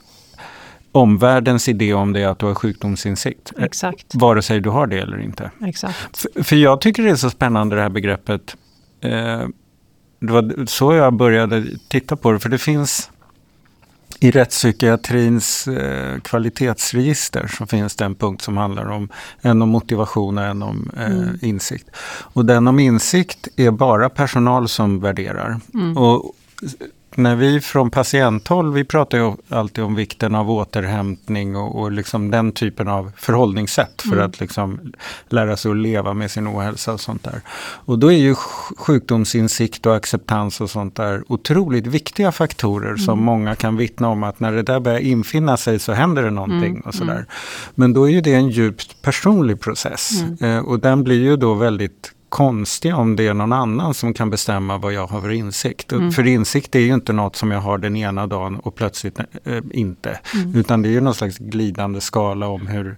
omvärldens 0.92 1.68
idé 1.70 1.94
om 1.94 2.14
det 2.14 2.24
att 2.26 2.40
du 2.40 2.46
har 2.46 2.56
sjukdomsinsikt. 2.56 3.52
Eh, 3.58 3.64
Exakt, 3.64 4.06
Vare 4.16 4.42
sig 4.42 4.60
du 4.60 4.70
har 4.70 4.88
det 4.88 5.00
eller 5.00 5.22
inte. 5.22 5.52
exakt. 5.66 6.18
För, 6.18 6.44
för 6.44 6.56
jag 6.56 6.82
tycker 6.82 7.04
det 7.04 7.10
är 7.10 7.16
så 7.16 7.30
spännande 7.30 7.76
det 7.76 7.82
här 7.82 7.90
begreppet. 7.90 8.56
Eh, 9.02 9.42
det 10.20 10.32
var 10.34 10.66
så 10.66 10.94
jag 10.94 11.14
började 11.14 11.66
titta 11.90 12.16
på 12.16 12.32
det. 12.32 12.40
För 12.40 12.50
det 12.50 12.58
finns 12.58 13.12
i 14.20 14.32
rättspsykiatrins 14.32 15.68
eh, 15.68 16.20
kvalitetsregister 16.20 17.48
så 17.48 17.66
finns 17.66 17.96
det 17.96 18.06
en 18.06 18.16
punkt 18.16 18.42
som 18.42 18.58
handlar 18.58 18.92
om 18.92 19.10
en 19.42 19.62
om 19.62 19.70
motivation 19.70 20.38
och 20.38 20.44
en 20.44 20.64
om 20.64 20.92
eh, 20.98 21.06
Mm. 21.06 21.40
insikt. 21.42 21.88
Och 22.34 22.46
den 22.46 22.68
om 22.68 22.80
insikt 22.80 23.48
är 23.56 23.72
bara 23.72 24.10
personal 24.10 24.68
som 24.68 25.00
värderar. 25.00 25.60
Mm. 25.74 25.98
Och 25.98 26.34
när 27.18 27.36
vi 27.36 27.62
från 27.62 27.90
patienthåll, 27.92 28.74
vi 28.74 28.84
pratar 28.84 29.18
ju 29.18 29.34
alltid 29.50 29.84
om 29.84 29.96
vikten 29.96 30.36
av 30.36 30.52
återhämtning 30.52 31.56
och, 31.56 31.80
och 31.82 31.92
liksom 31.92 32.32
den 32.32 32.52
typen 32.52 32.88
av 32.88 33.12
förhållningssätt 33.18 34.02
för 34.02 34.12
Mm. 34.12 34.26
att 34.26 34.40
liksom 34.40 34.80
lära 35.30 35.58
sig 35.58 35.72
att 35.72 35.78
leva 35.78 36.14
med 36.14 36.32
sin 36.32 36.48
ohälsa 36.48 36.94
och 36.94 37.00
sånt 37.00 37.24
där. 37.24 37.42
Och 37.86 38.00
då 38.00 38.12
är 38.12 38.18
ju 38.18 38.34
sj- 38.34 38.74
sjukdomsinsikt 38.78 39.86
och 39.86 39.96
acceptans 39.96 40.62
och 40.62 40.70
sånt 40.70 40.96
där 40.96 41.24
otroligt 41.28 41.88
viktiga 41.88 42.32
faktorer 42.32 42.96
som 42.96 43.14
Mm. 43.14 43.26
många 43.26 43.56
kan 43.56 43.78
vittna 43.78 44.08
om 44.10 44.24
att 44.24 44.40
när 44.40 44.52
det 44.52 44.64
där 44.64 44.80
börjar 44.80 45.00
infinna 45.00 45.58
sig 45.58 45.80
så 45.80 45.94
händer 45.94 46.24
det 46.24 46.32
någonting 46.32 46.70
Mm, 46.72 46.82
och 46.82 46.96
sådär. 46.96 47.26
Men 47.76 47.94
då 47.94 48.04
är 48.10 48.12
ju 48.12 48.22
det 48.22 48.34
en 48.34 48.50
djupt 48.50 49.02
personlig 49.02 49.60
process 49.60 50.12
Mm. 50.22 50.58
eh, 50.58 50.64
och 50.66 50.80
den 50.80 51.04
blir 51.04 51.20
ju 51.22 51.36
då 51.38 51.54
väldigt 51.54 52.12
konstig 52.30 52.96
om 52.96 53.16
det 53.16 53.28
är 53.28 53.34
någon 53.34 53.54
annan 53.54 53.94
som 53.94 54.14
kan 54.14 54.30
bestämma 54.30 54.78
vad 54.78 54.94
jag 54.94 55.08
har 55.08 55.22
för 55.22 55.30
insikt. 55.30 55.92
Mm. 55.92 56.12
För 56.12 56.28
insikt 56.28 56.76
är 56.76 56.80
ju 56.80 56.94
inte 56.94 57.14
något 57.14 57.36
som 57.36 57.52
jag 57.52 57.60
har 57.62 57.78
den 57.78 57.96
ena 57.96 58.28
dagen 58.28 58.60
och 58.60 58.76
plötsligt 58.76 59.20
eh, 59.20 59.58
inte. 59.72 60.20
Mm. 60.34 60.56
Utan 60.56 60.82
det 60.82 60.90
är 60.90 60.92
ju 60.92 61.02
någon 61.02 61.14
slags 61.16 61.38
glidande 61.38 62.02
skala 62.02 62.48
om 62.48 62.68
hur 62.68 62.98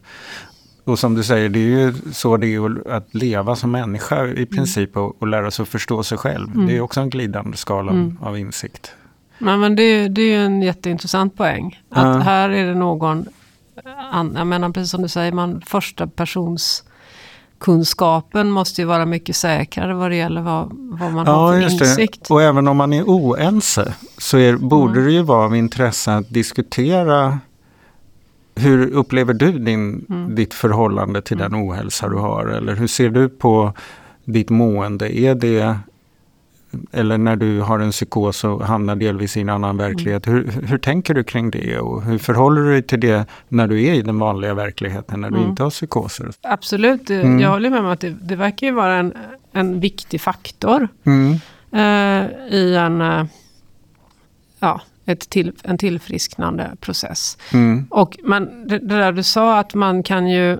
och 0.83 0.99
som 0.99 1.15
du 1.15 1.23
säger, 1.23 1.49
det 1.49 1.59
är 1.59 1.63
ju 1.63 1.93
så 2.13 2.37
det 2.37 2.47
är 2.47 2.87
att 2.91 3.13
leva 3.15 3.55
som 3.55 3.71
människa 3.71 4.25
i 4.27 4.45
princip 4.45 4.97
och, 4.97 5.21
och 5.21 5.27
lära 5.27 5.51
sig 5.51 5.63
att 5.63 5.69
förstå 5.69 6.03
sig 6.03 6.17
själv. 6.17 6.53
Mm. 6.53 6.67
Det 6.67 6.77
är 6.77 6.81
också 6.81 7.01
en 7.01 7.09
glidande 7.09 7.57
skala 7.57 7.91
Mm. 7.91 8.17
av 8.21 8.37
insikt. 8.37 8.91
Men, 9.37 9.59
men 9.59 9.75
det, 9.75 9.83
är- 9.83 10.09
det 10.09 10.21
är 10.21 10.25
ju 10.39 10.45
en 10.45 10.61
jätteintressant 10.61 11.35
poäng. 11.37 11.79
Att 11.89 12.23
här 12.23 12.49
är 12.49 12.67
det 12.67 12.75
någon, 12.75 13.25
an, 14.11 14.33
jag 14.37 14.47
menar 14.47 14.69
precis 14.69 14.91
som 14.91 15.01
du 15.01 15.07
säger, 15.07 15.31
man, 15.31 15.61
första 15.65 16.07
persons 16.07 16.83
kunskapen 17.59 18.51
måste 18.51 18.81
ju 18.81 18.85
vara 18.87 19.05
mycket 19.05 19.35
säkrare 19.35 19.93
vad 19.93 20.11
det 20.11 20.15
gäller 20.15 20.41
vad, 20.41 20.71
vad 20.73 21.13
man 21.13 21.27
har 21.27 21.53
för 21.53 21.85
insikt. 21.85 22.31
Och 22.31 22.41
även 22.41 22.67
om 22.67 22.77
man 22.77 22.93
är 22.93 23.03
oense 23.03 23.93
så 24.17 24.37
är, 24.37 24.55
borde 24.55 24.93
Mm. 24.93 25.05
det 25.05 25.11
ju 25.11 25.21
vara 25.21 25.45
av 25.45 25.55
intresse 25.55 26.15
att 26.15 26.29
diskutera 26.29 27.39
hur 28.55 28.89
upplever 28.91 29.33
du 29.33 29.51
din, 29.51 30.05
Mm. 30.09 30.35
ditt 30.35 30.53
förhållande 30.53 31.21
till 31.21 31.37
den 31.37 31.55
ohälsa 31.55 32.07
du 32.09 32.15
har? 32.15 32.45
Eller 32.45 32.75
hur 32.75 32.87
ser 32.87 33.09
du 33.09 33.29
på 33.29 33.73
ditt 34.25 34.49
mående? 34.49 35.17
Är 35.19 35.35
det, 35.35 35.77
eller 36.91 37.17
när 37.17 37.35
du 37.35 37.61
har 37.61 37.79
en 37.79 37.91
psykos 37.91 38.43
och 38.43 38.65
hamnar 38.65 38.95
delvis 38.95 39.37
i 39.37 39.41
en 39.41 39.49
annan 39.49 39.77
verklighet. 39.77 40.27
Mm. 40.27 40.49
Hur, 40.51 40.61
hur 40.67 40.77
tänker 40.77 41.13
du 41.13 41.23
kring 41.23 41.51
det? 41.51 41.79
Och 41.79 42.03
hur 42.03 42.17
förhåller 42.17 42.61
du 42.61 42.71
dig 42.71 42.81
till 42.83 42.99
det 42.99 43.25
när 43.47 43.67
du 43.67 43.83
är 43.83 43.93
i 43.93 44.01
den 44.01 44.19
vanliga 44.19 44.53
verkligheten, 44.53 45.21
när 45.21 45.29
du 45.29 45.37
Mm. 45.37 45.49
inte 45.49 45.63
har 45.63 45.69
psykoser? 45.69 46.29
Absolut, 46.41 47.09
Mm. 47.09 47.39
jag 47.39 47.49
håller 47.49 47.69
med 47.69 47.79
om 47.79 47.85
att 47.85 47.99
det, 47.99 48.09
det 48.21 48.35
verkar 48.35 48.67
ju 48.67 48.73
vara 48.73 48.95
en, 48.95 49.13
en 49.51 49.79
viktig 49.79 50.21
faktor 50.21 50.87
Mm. 51.03 51.31
eh, 51.71 52.53
i 52.53 52.75
en, 52.75 53.01
eh, 53.01 53.25
ja, 54.59 54.81
ett 55.05 55.29
till, 55.29 55.51
en 55.63 55.77
tillfrisknande 55.77 56.71
process. 56.79 57.37
Mm. 57.53 57.87
Och, 57.89 58.17
men 58.23 58.67
det, 58.67 58.79
det 58.79 58.97
där 58.97 59.11
du 59.11 59.23
sa 59.23 59.59
att 59.59 59.73
man 59.73 60.03
kan 60.03 60.27
ju 60.27 60.59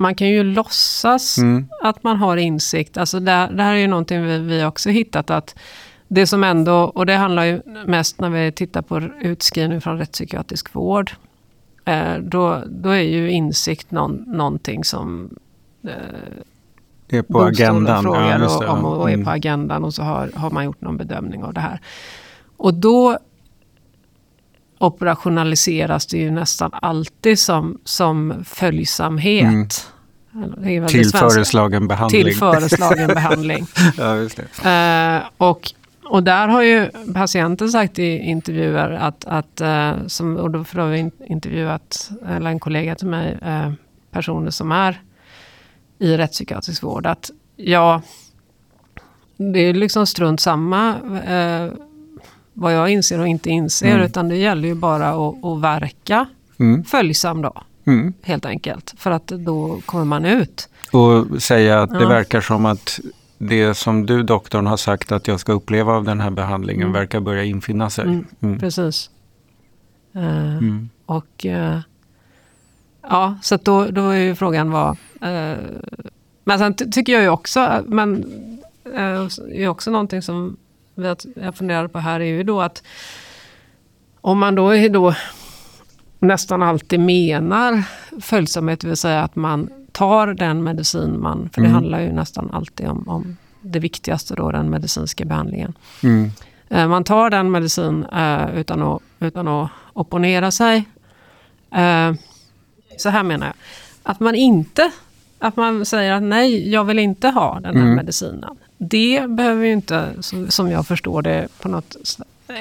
man 0.00 0.14
kan 0.14 0.28
ju 0.28 0.42
låtsas 0.44 1.38
Mm. 1.38 1.68
att 1.82 2.02
man 2.02 2.16
har 2.16 2.36
insikt. 2.36 2.96
Alltså 2.96 3.20
det, 3.20 3.50
det 3.54 3.62
här 3.62 3.72
är 3.74 3.78
ju 3.78 3.86
någonting 3.86 4.22
vi, 4.22 4.38
vi 4.38 4.64
också 4.64 4.88
hittat 4.90 5.30
att 5.30 5.54
det 6.08 6.26
som 6.26 6.44
ändå, 6.44 6.74
och 6.74 7.06
det 7.06 7.14
handlar 7.16 7.44
ju 7.44 7.62
mest 7.86 8.20
när 8.20 8.30
vi 8.30 8.52
tittar 8.52 8.82
på 8.82 9.00
utskrivning 9.20 9.80
från 9.80 9.98
rättspsykiatrisk 9.98 10.74
vård. 10.74 11.10
Eh, 11.84 12.14
då, 12.22 12.62
då 12.68 12.88
är 12.90 13.00
ju 13.02 13.30
insikt 13.30 13.90
någon, 13.90 14.24
någonting 14.26 14.84
som 14.84 15.30
eh, 15.84 17.18
Är 17.18 17.22
på 17.22 17.42
agendan. 17.42 18.02
frågar 18.02 18.38
det, 18.38 18.66
om 18.68 18.84
och, 18.84 19.00
och 19.00 19.10
är 19.10 19.14
Mm. 19.14 19.24
på 19.24 19.30
agendan 19.30 19.84
och 19.84 19.94
så 19.94 20.02
har, 20.02 20.30
har 20.34 20.50
man 20.50 20.64
gjort 20.64 20.80
någon 20.80 20.96
bedömning 20.96 21.44
av 21.44 21.54
det 21.54 21.60
här. 21.60 21.80
Och 22.56 22.74
då 22.74 23.18
operationaliseras 24.80 26.06
det 26.06 26.18
ju 26.18 26.30
nästan 26.30 26.70
alltid 26.72 27.38
som, 27.38 27.78
som 27.84 28.34
följsamhet. 28.44 29.86
Det 30.32 30.86
Till 30.88 31.10
svenska. 31.10 31.18
föreslagen 31.18 31.88
behandling. 31.88 32.24
Till 32.24 32.36
föreslagen 32.36 33.08
behandling. 33.08 33.66
ja. 33.96 34.16
Eh, 34.70 35.22
och, 35.36 35.72
och 36.04 36.22
där 36.22 36.48
har 36.48 36.62
ju 36.62 36.90
patienten 37.14 37.68
sagt 37.68 37.98
i 37.98 38.18
intervjuer 38.18 38.90
att, 38.90 39.24
att 39.24 39.60
eh, 39.60 39.92
som, 40.06 40.36
och 40.36 40.50
då 40.50 40.58
har 40.58 40.86
vi 40.86 40.98
in- 40.98 41.10
intervjuat, 41.26 42.10
eller 42.28 42.50
en 42.50 42.60
kollega 42.60 42.94
till 42.94 43.08
mig, 43.08 43.38
eh, 43.42 43.72
personer 44.10 44.50
som 44.50 44.72
är 44.72 45.00
i 45.98 46.16
rättspsykiatrisk 46.16 46.82
vård, 46.82 47.06
att 47.06 47.30
ja, 47.56 48.02
det 49.36 49.58
är 49.58 49.74
liksom 49.74 50.06
strunt 50.06 50.40
samma 50.40 50.94
vad 52.54 52.74
jag 52.74 52.88
inser 52.90 53.20
och 53.20 53.28
inte 53.28 53.50
inser, 53.50 53.90
Mm. 53.94 54.00
utan 54.06 54.28
det 54.28 54.36
gäller 54.36 54.68
ju 54.68 54.74
bara 54.74 55.08
att, 55.08 55.44
att 55.44 55.60
verka 55.60 56.26
Mm. 56.60 56.84
följsam 56.84 57.42
då, 57.42 57.62
Mm. 57.86 58.12
helt 58.22 58.46
enkelt. 58.46 58.94
För 58.98 59.10
att 59.10 59.26
då 59.26 59.80
kommer 59.86 60.04
man 60.04 60.24
ut. 60.24 60.68
Och 60.92 61.42
säga 61.42 61.82
att 61.82 61.90
det 61.90 62.02
Ja. 62.02 62.08
verkar 62.08 62.40
som 62.40 62.66
att 62.66 63.00
det 63.38 63.74
som 63.74 64.06
du 64.06 64.22
doktorn 64.22 64.66
har 64.66 64.76
sagt 64.76 65.12
att 65.12 65.28
jag 65.28 65.40
ska 65.40 65.52
uppleva 65.52 65.92
av 65.92 66.04
den 66.04 66.20
här 66.20 66.30
behandlingen 66.30 66.82
Mm. 66.82 66.92
verkar 66.92 67.20
börja 67.20 67.44
infinna 67.44 67.90
sig. 67.90 68.04
Mm. 68.04 68.26
Mm. 68.40 68.58
Precis. 68.58 69.10
Mm. 70.14 70.88
Och 71.06 71.46
eh, 71.46 71.78
ja, 73.02 73.38
så 73.42 73.56
då, 73.56 73.84
då 73.86 74.08
är 74.08 74.16
ju 74.20 74.34
frågan 74.34 74.70
vad... 74.70 74.90
Eh, 75.22 75.56
men 76.44 76.58
sen 76.58 76.74
ty- 76.74 76.90
tycker 76.90 77.12
jag 77.12 77.22
ju 77.22 77.28
också, 77.28 77.84
men 77.86 78.24
är 79.54 79.68
också 79.68 79.90
någonting 79.90 80.22
som 80.22 80.56
jag 81.34 81.54
funderar 81.54 81.88
på 81.88 81.98
här 81.98 82.20
är 82.20 82.24
ju 82.24 82.42
då 82.42 82.60
att 82.60 82.82
om 84.20 84.38
man 84.38 84.54
då, 84.54 84.68
är 84.74 84.88
då 84.88 85.14
nästan 86.18 86.62
alltid 86.62 87.00
menar 87.00 87.82
följsamhet, 88.20 88.80
det 88.80 88.86
vill 88.88 88.96
säga 88.96 89.22
att 89.22 89.36
man 89.36 89.70
tar 89.92 90.26
den 90.26 90.62
medicin 90.64 91.20
man, 91.22 91.50
för 91.52 91.60
det 91.60 91.66
Mm. 91.66 91.74
handlar 91.74 92.00
ju 92.00 92.12
nästan 92.12 92.50
alltid 92.50 92.86
om, 92.88 93.08
om 93.08 93.36
det 93.60 93.78
viktigaste 93.78 94.34
då, 94.34 94.50
den 94.50 94.70
medicinska 94.70 95.24
behandlingen. 95.24 95.72
Mm. 96.02 96.30
Eh, 96.68 96.88
Man 96.88 97.04
tar 97.04 97.30
den 97.30 97.50
medicin 97.50 98.04
eh, 98.04 98.54
utan, 98.56 98.82
att, 98.82 99.02
utan 99.20 99.48
att 99.48 99.70
opponera 99.92 100.50
sig. 100.50 100.84
Eh, 101.74 102.12
så 102.98 103.08
här 103.08 103.22
menar 103.22 103.46
jag. 103.46 103.54
Att 104.02 104.20
man 104.20 104.34
inte, 104.34 104.90
att 105.38 105.56
man 105.56 105.84
säger 105.84 106.12
att 106.12 106.22
nej, 106.22 106.70
jag 106.72 106.84
vill 106.84 106.98
inte 106.98 107.28
ha 107.28 107.54
den 107.60 107.76
här 107.76 107.82
Mm. 107.82 107.94
medicinen. 107.96 108.56
Det 108.82 109.26
behöver 109.30 109.64
ju 109.66 109.72
inte, 109.72 110.08
som, 110.48 110.70
jag 110.70 110.86
förstår 110.86 111.22
det, 111.22 111.48
på 111.62 111.68
något 111.68 111.96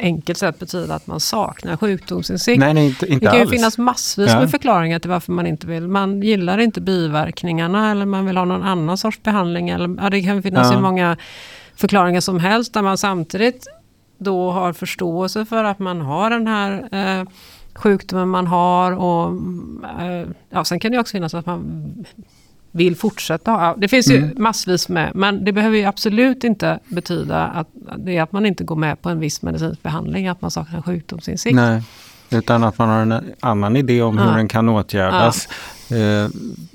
enkelt 0.02 0.38
sätt 0.40 0.60
betyda 0.60 0.96
att 0.96 1.08
man 1.08 1.20
saknar 1.20 1.78
sjukdomsinsikt. 1.78 2.60
Nej, 2.60 2.74
nej, 2.74 2.88
inte, 2.88 3.06
inte 3.06 3.26
det 3.26 3.30
kan 3.30 3.36
ju 3.36 3.42
alls. 3.42 3.52
finnas 3.52 3.78
massvis 3.78 4.30
Ja. 4.30 4.40
med 4.40 4.52
förklaringar 4.52 5.00
till 5.00 5.10
varför 5.10 5.32
man 5.32 5.48
inte 5.48 5.68
vill. 5.68 5.88
Man 5.88 6.22
gillar 6.22 6.58
inte 6.58 6.82
biverkningarna 6.82 7.92
eller 7.92 8.06
man 8.06 8.26
vill 8.26 8.38
ha 8.38 8.46
någon 8.46 8.64
annan 8.64 8.98
sorts 8.98 9.24
behandling. 9.24 9.70
Eller, 9.70 9.96
ja, 10.04 10.10
det 10.10 10.22
kan 10.22 10.44
finnas 10.44 10.68
Ja. 10.70 10.76
hur 10.76 10.82
många 10.82 11.18
förklaringar 11.76 12.22
som 12.22 12.40
helst 12.40 12.74
där 12.74 12.82
man 12.82 12.98
samtidigt 12.98 13.68
då 14.18 14.52
har 14.52 14.74
förståelse 14.74 15.46
för 15.46 15.64
att 15.64 15.80
man 15.80 16.02
har 16.02 16.30
den 16.30 16.48
här 16.48 16.88
eh, 16.92 17.28
sjukdomen 17.76 18.30
man 18.30 18.48
har. 18.48 18.92
Och, 18.92 19.28
eh, 20.02 20.28
ja, 20.50 20.66
sen 20.66 20.80
kan 20.80 20.92
det 20.92 21.00
också 21.00 21.12
finnas 21.12 21.34
att 21.34 21.46
man 21.46 21.84
vill 22.72 22.96
fortsätta. 22.96 23.52
Ja, 23.52 23.76
Det 23.78 23.88
finns 23.88 24.12
ju 24.12 24.18
Mm. 24.18 24.34
massvis 24.38 24.90
med, 24.90 25.12
men 25.16 25.46
det 25.46 25.52
behöver 25.52 25.78
ju 25.78 25.84
absolut 25.86 26.44
inte 26.44 26.80
betyda 26.88 27.46
att 27.48 27.68
det 27.98 28.18
är 28.18 28.22
att 28.24 28.32
man 28.32 28.46
inte 28.46 28.64
går 28.64 28.76
med 28.76 29.02
på 29.02 29.10
en 29.10 29.20
viss 29.20 29.42
medicinsk 29.42 29.84
behandling, 29.84 30.28
att 30.28 30.42
man 30.42 30.52
saknar 30.52 30.82
sjukdomsinsikt. 30.82 31.56
Nej. 31.56 31.84
utan 32.32 32.64
att 32.64 32.78
man 32.78 32.90
har 32.90 33.02
en 33.02 33.34
annan 33.40 33.76
idé 33.76 34.02
om 34.02 34.18
Ja. 34.18 34.24
hur 34.24 34.38
den 34.38 34.48
kan 34.48 34.70
åtgärdas. 34.70 35.48
Eh, 35.92 36.30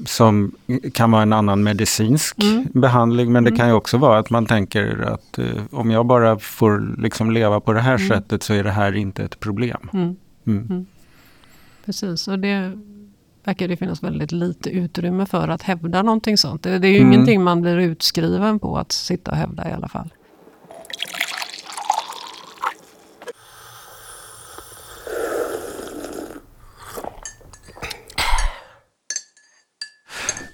som 0.07 0.53
kan 0.95 1.11
vara 1.11 1.23
en 1.23 1.33
annan 1.33 1.63
medicinsk 1.63 2.43
Mm. 2.43 2.67
behandling 2.73 3.33
men 3.33 3.45
det 3.45 3.51
Mm. 3.51 3.59
kan 3.59 3.69
ju 3.69 3.75
också 3.75 3.99
vara 3.99 4.19
att 4.19 4.31
man 4.31 4.47
tänker 4.47 5.03
att 5.15 5.39
eh, 5.39 5.47
om 5.71 5.91
jag 5.91 6.07
bara 6.07 6.39
får 6.39 7.01
liksom 7.03 7.31
leva 7.31 7.61
på 7.61 7.73
det 7.73 7.81
här 7.81 7.95
Mm. 7.97 8.09
sättet 8.09 8.43
så 8.43 8.55
är 8.55 8.65
det 8.65 8.71
här 8.71 8.97
inte 8.97 9.23
ett 9.25 9.41
problem. 9.41 9.91
Mm. 9.93 10.17
Mm. 10.47 10.87
Precis, 11.85 12.29
och 12.29 12.39
det 12.39 12.73
verkar 13.45 13.69
det 13.69 13.77
finnas 13.77 14.03
väldigt 14.03 14.33
lite 14.33 14.71
utrymme 14.71 15.27
för 15.27 15.49
att 15.49 15.63
hävda 15.63 16.03
någonting 16.03 16.39
sånt. 16.39 16.63
Det, 16.63 16.79
det 16.79 16.89
är 16.89 16.93
ju 16.93 16.99
Mm. 16.99 17.13
ingenting 17.13 17.43
man 17.43 17.63
blir 17.63 17.79
utskriven 17.79 18.59
på 18.59 18.79
att 18.79 18.93
sitta 18.93 19.31
och 19.31 19.37
hävda 19.37 19.69
i 19.71 19.73
alla 19.73 19.89
fall. 19.89 20.11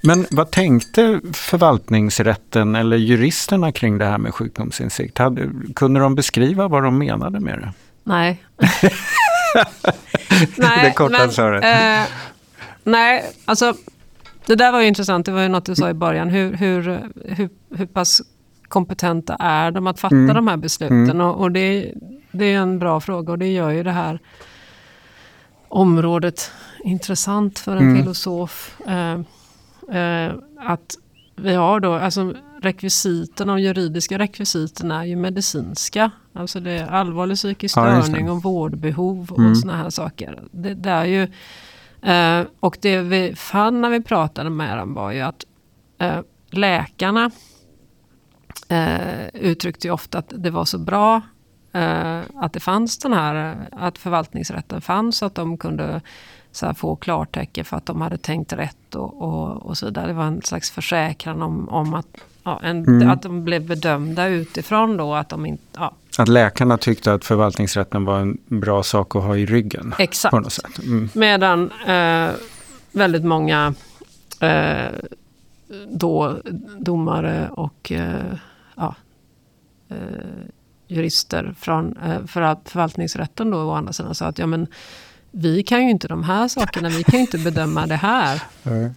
Men 0.03 0.27
vad 0.31 0.51
tänkte 0.51 1.21
förvaltningsrätten 1.33 2.75
eller 2.77 2.97
juristerna 2.97 3.73
kring 3.73 3.99
det 3.99 4.05
här 4.05 4.19
med 4.19 4.35
sjukdomsinsikt? 4.35 5.19
Hade, 5.19 5.51
kunde 5.75 6.01
de 6.01 6.15
beskriva 6.15 6.69
vad 6.69 6.83
de 6.83 6.99
menade 6.99 7.41
med 7.41 7.59
det? 7.59 7.73
Nej. 8.05 8.45
Det 10.57 10.93
korta 10.97 11.31
svaret. 11.31 11.65
Eh, 11.65 12.03
nej, 12.85 13.33
alltså 13.45 13.75
det 14.47 14.55
där 14.55 14.73
var 14.73 14.81
ju 14.81 14.87
intressant. 14.87 15.27
Det 15.27 15.33
var 15.33 15.43
ju 15.43 15.49
något 15.49 15.65
du 15.65 15.75
sa 15.75 15.91
i 15.91 15.95
början. 15.95 16.29
Hur, 16.29 16.53
hur, 16.53 16.83
hur, 17.25 17.49
hur 17.77 17.87
pass 17.87 18.23
kompetenta 18.69 19.37
är 19.41 19.71
de 19.71 19.87
att 19.87 20.01
fatta 20.01 20.15
Mm. 20.17 20.35
de 20.35 20.49
här 20.49 20.57
besluten? 20.57 21.11
Mm. 21.11 21.21
Och, 21.21 21.41
och 21.41 21.53
det, 21.53 21.95
det 22.33 22.45
är 22.45 22.59
en 22.59 22.79
bra 22.79 23.01
fråga 23.01 23.33
och 23.33 23.39
det 23.39 23.53
gör 23.53 23.71
ju 23.71 23.83
det 23.83 23.93
här 23.93 24.19
området 25.69 26.51
intressant 26.85 27.59
för 27.59 27.77
en 27.77 27.83
Mm. 27.91 27.97
filosof. 28.03 28.77
Eh, 28.87 29.13
eh, 30.01 30.33
att 30.59 30.95
vi 31.37 31.55
har 31.55 31.81
då, 31.81 31.93
alltså 31.95 32.35
rekvisiten, 32.63 33.47
de 33.49 33.59
juridiska 33.61 34.19
rekvisiten 34.19 34.91
är 34.91 35.05
ju 35.05 35.17
medicinska. 35.17 36.11
Alltså 36.33 36.61
det 36.61 36.71
är 36.71 36.87
allvarlig 36.87 37.37
psykisk 37.37 37.77
Ja, 37.77 38.03
störning 38.03 38.31
och 38.31 38.43
vårdbehov 38.43 39.33
och 39.33 39.39
Mm. 39.39 39.55
såna 39.55 39.77
här 39.77 39.91
saker. 39.91 40.43
Det, 40.51 40.75
det 40.75 40.91
är 40.91 41.05
ju, 41.05 41.29
eh, 42.03 42.43
och 42.61 42.79
det 42.81 43.01
vi 43.01 43.35
fann 43.37 43.81
när 43.81 43.91
vi 43.91 44.03
pratade 44.03 44.51
med 44.51 44.79
dem 44.79 44.95
var 44.95 45.13
ju 45.13 45.21
att 45.21 45.45
eh, 45.99 46.21
läkarna 46.51 47.31
eh, 48.69 49.27
uttryckte 49.35 49.87
ju 49.87 49.93
ofta 49.93 50.19
att 50.19 50.33
det 50.37 50.51
var 50.51 50.65
så 50.65 50.79
bra 50.79 51.23
eh, 51.73 52.21
att 52.35 52.53
det 52.53 52.61
fanns 52.61 52.99
den 52.99 53.13
här, 53.13 53.57
att 53.73 53.99
förvaltningsrätten 53.99 54.81
fanns 54.81 55.17
så 55.17 55.27
att 55.27 55.35
de 55.35 55.57
kunde 55.57 56.01
här, 56.63 56.75
få 56.75 56.97
klartecken 56.97 57.65
för 57.65 57.77
att 57.77 57.87
de 57.87 58.01
hade 58.01 58.19
tänkt 58.19 58.53
rätt 58.53 58.95
och, 58.95 59.23
och, 59.23 59.67
och 59.67 59.79
så 59.79 59.87
vidare. 59.87 60.07
Det 60.07 60.13
var 60.13 60.25
en 60.25 60.43
slags 60.43 60.71
försäkran 60.71 61.43
om, 61.43 61.69
om 61.69 61.95
att, 61.95 62.07
ja, 62.45 62.61
en, 62.63 62.85
Mm. 62.85 63.11
att 63.11 63.23
de 63.23 63.45
blev 63.45 63.67
bedömda 63.67 64.27
utifrån 64.27 64.97
då. 64.97 65.15
Att 65.15 65.29
de 65.29 65.47
inte, 65.47 65.65
ja, 65.77 65.93
Att 66.19 66.29
läkarna 66.29 66.79
tyckte 66.79 67.13
att 67.13 67.25
förvaltningsrätten 67.25 68.05
var 68.05 68.19
en 68.19 68.39
bra 68.47 68.83
sak 68.83 69.17
att 69.17 69.23
ha 69.23 69.37
i 69.37 69.47
ryggen. 69.47 69.95
exakt. 69.99 70.31
På 70.31 70.41
något 70.41 70.53
sätt. 70.53 70.79
Mm. 70.79 71.09
Medan 71.13 71.71
eh, 71.87 72.31
väldigt 72.93 73.25
många 73.25 73.75
eh, 74.41 74.93
då, 75.89 76.37
domare 76.79 77.49
och 77.53 77.93
eh, 77.93 78.35
ja, 78.77 78.95
eh, 79.89 79.97
jurister 80.87 81.55
från 81.59 81.97
eh, 81.97 82.27
för, 82.27 82.57
förvaltningsrätten 82.65 83.51
då 83.51 83.59
å 83.59 83.73
andra 83.73 83.93
sidan 83.93 84.15
sa 84.15 84.27
att 84.27 84.39
ja, 84.39 84.47
men, 84.47 84.67
vi 85.31 85.63
kan 85.63 85.85
ju 85.85 85.91
inte 85.91 86.09
de 86.09 86.25
här 86.25 86.49
sakerna, 86.49 86.89
vi 86.89 87.05
kan 87.05 87.15
ju 87.15 87.21
inte 87.21 87.39
bedöma 87.39 87.87
det 87.87 87.97
här. 87.97 88.43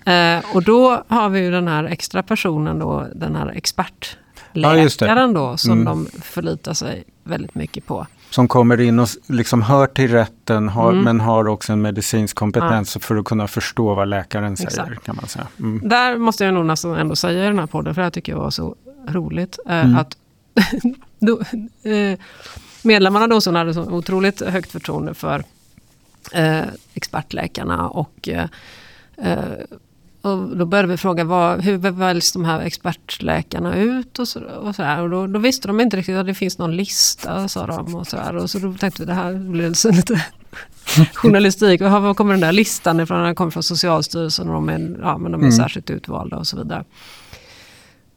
Eh, 0.06 0.56
och 0.56 0.64
då 0.64 1.04
har 1.08 1.30
vi 1.30 1.40
ju 1.40 1.52
den 1.52 1.68
här 1.68 1.84
extra 1.84 2.24
personen 2.24 2.80
då, 2.80 3.08
den 3.16 3.36
här 3.36 3.48
Ja, 3.48 4.18
det. 4.54 4.82
expertläkaren 4.84 5.34
då, 5.34 5.58
som 5.58 5.72
Mm. 5.72 5.86
de 5.86 6.08
förlitar 6.22 6.74
sig 6.74 7.04
väldigt 7.24 7.56
mycket 7.56 7.86
på. 7.86 8.08
Som 8.30 8.48
kommer 8.48 8.82
in 8.82 9.00
och 9.00 9.08
liksom 9.28 9.62
hör 9.62 9.88
till 9.88 10.12
rätten 10.12 10.70
har, 10.70 10.92
Mm. 10.92 11.04
men 11.04 11.20
har 11.20 11.48
också 11.48 11.74
en 11.74 11.82
medicinsk 11.82 12.36
kompetens 12.36 12.98
för 13.02 13.16
att 13.16 13.26
kunna 13.26 13.48
förstå 13.48 13.94
vad 13.96 14.08
läkaren 14.08 14.58
säger. 14.58 14.70
Exakt. 14.70 15.04
kan 15.06 15.16
man 15.16 15.28
säga. 15.28 15.48
Mm. 15.60 15.90
Där 15.90 16.18
måste 16.18 16.46
jag 16.46 16.54
nog 16.54 16.66
nästan 16.66 16.96
ändå 16.96 17.16
säga 17.16 17.44
i 17.44 17.48
den 17.48 17.60
här 17.60 17.66
podden, 17.68 17.94
för 17.96 18.02
det 18.02 18.06
här 18.06 18.12
tycker 18.12 18.32
jag 18.32 18.40
var 18.40 18.50
så 18.52 18.76
roligt. 19.08 19.60
Eh, 19.68 19.80
Mm. 19.86 19.96
att 19.98 20.18
då, 21.20 21.40
eh, 21.90 22.20
medlemmarna 22.84 23.28
då 23.28 23.42
som 23.42 23.56
hade 23.56 23.74
så 23.74 23.82
otroligt 23.82 24.42
högt 24.42 24.72
förtroende 24.72 25.14
för 25.14 25.44
eh, 26.32 26.62
expertläkarna 26.94 27.88
och, 27.90 28.30
eh, 28.30 28.46
eh, 29.18 29.38
och 30.24 30.58
då 30.58 30.66
började 30.66 30.88
vi 30.88 30.98
fråga 30.98 31.24
vad, 31.24 31.62
hur 31.62 31.78
väljs 31.78 32.32
de 32.32 32.46
här 32.46 32.62
expertläkarna 32.62 33.76
ut 33.76 34.20
och 34.20 34.28
så, 34.28 34.40
och 34.42 34.76
så 34.76 34.84
här. 34.84 35.02
Och 35.02 35.10
då, 35.10 35.28
då 35.28 35.40
visste 35.40 35.68
de 35.68 35.80
inte 35.80 35.98
riktigt 35.98 36.16
att 36.16 36.26
det 36.26 36.34
finns 36.34 36.58
någon 36.58 36.76
lista 36.76 37.48
sa 37.48 37.68
de 37.68 37.96
och 37.96 38.08
så 38.08 38.18
här. 38.18 38.36
Och 38.36 38.50
så 38.50 38.60
då 38.60 38.74
tänkte 38.74 39.02
vi 39.02 39.06
det 39.06 39.14
här 39.14 39.34
blir 39.34 39.74
så 39.74 39.92
lite 39.92 40.26
journalistik. 41.14 41.82
Och 41.82 41.92
var 41.92 42.14
kommer 42.14 42.34
den 42.34 42.42
där 42.42 42.52
listan 42.52 43.00
ifrån? 43.00 43.24
Den 43.24 43.36
kommer 43.36 43.52
från 43.52 43.64
Socialstyrelsen 43.64 44.48
och 44.48 44.54
de 44.54 44.70
är, 44.70 44.98
ja, 45.02 45.18
men 45.18 45.32
de 45.32 45.42
är 45.42 45.46
Mm. 45.46 45.52
särskilt 45.52 45.90
utvalda 45.90 46.38
och 46.38 46.48
så 46.48 46.58
vidare. 46.58 46.84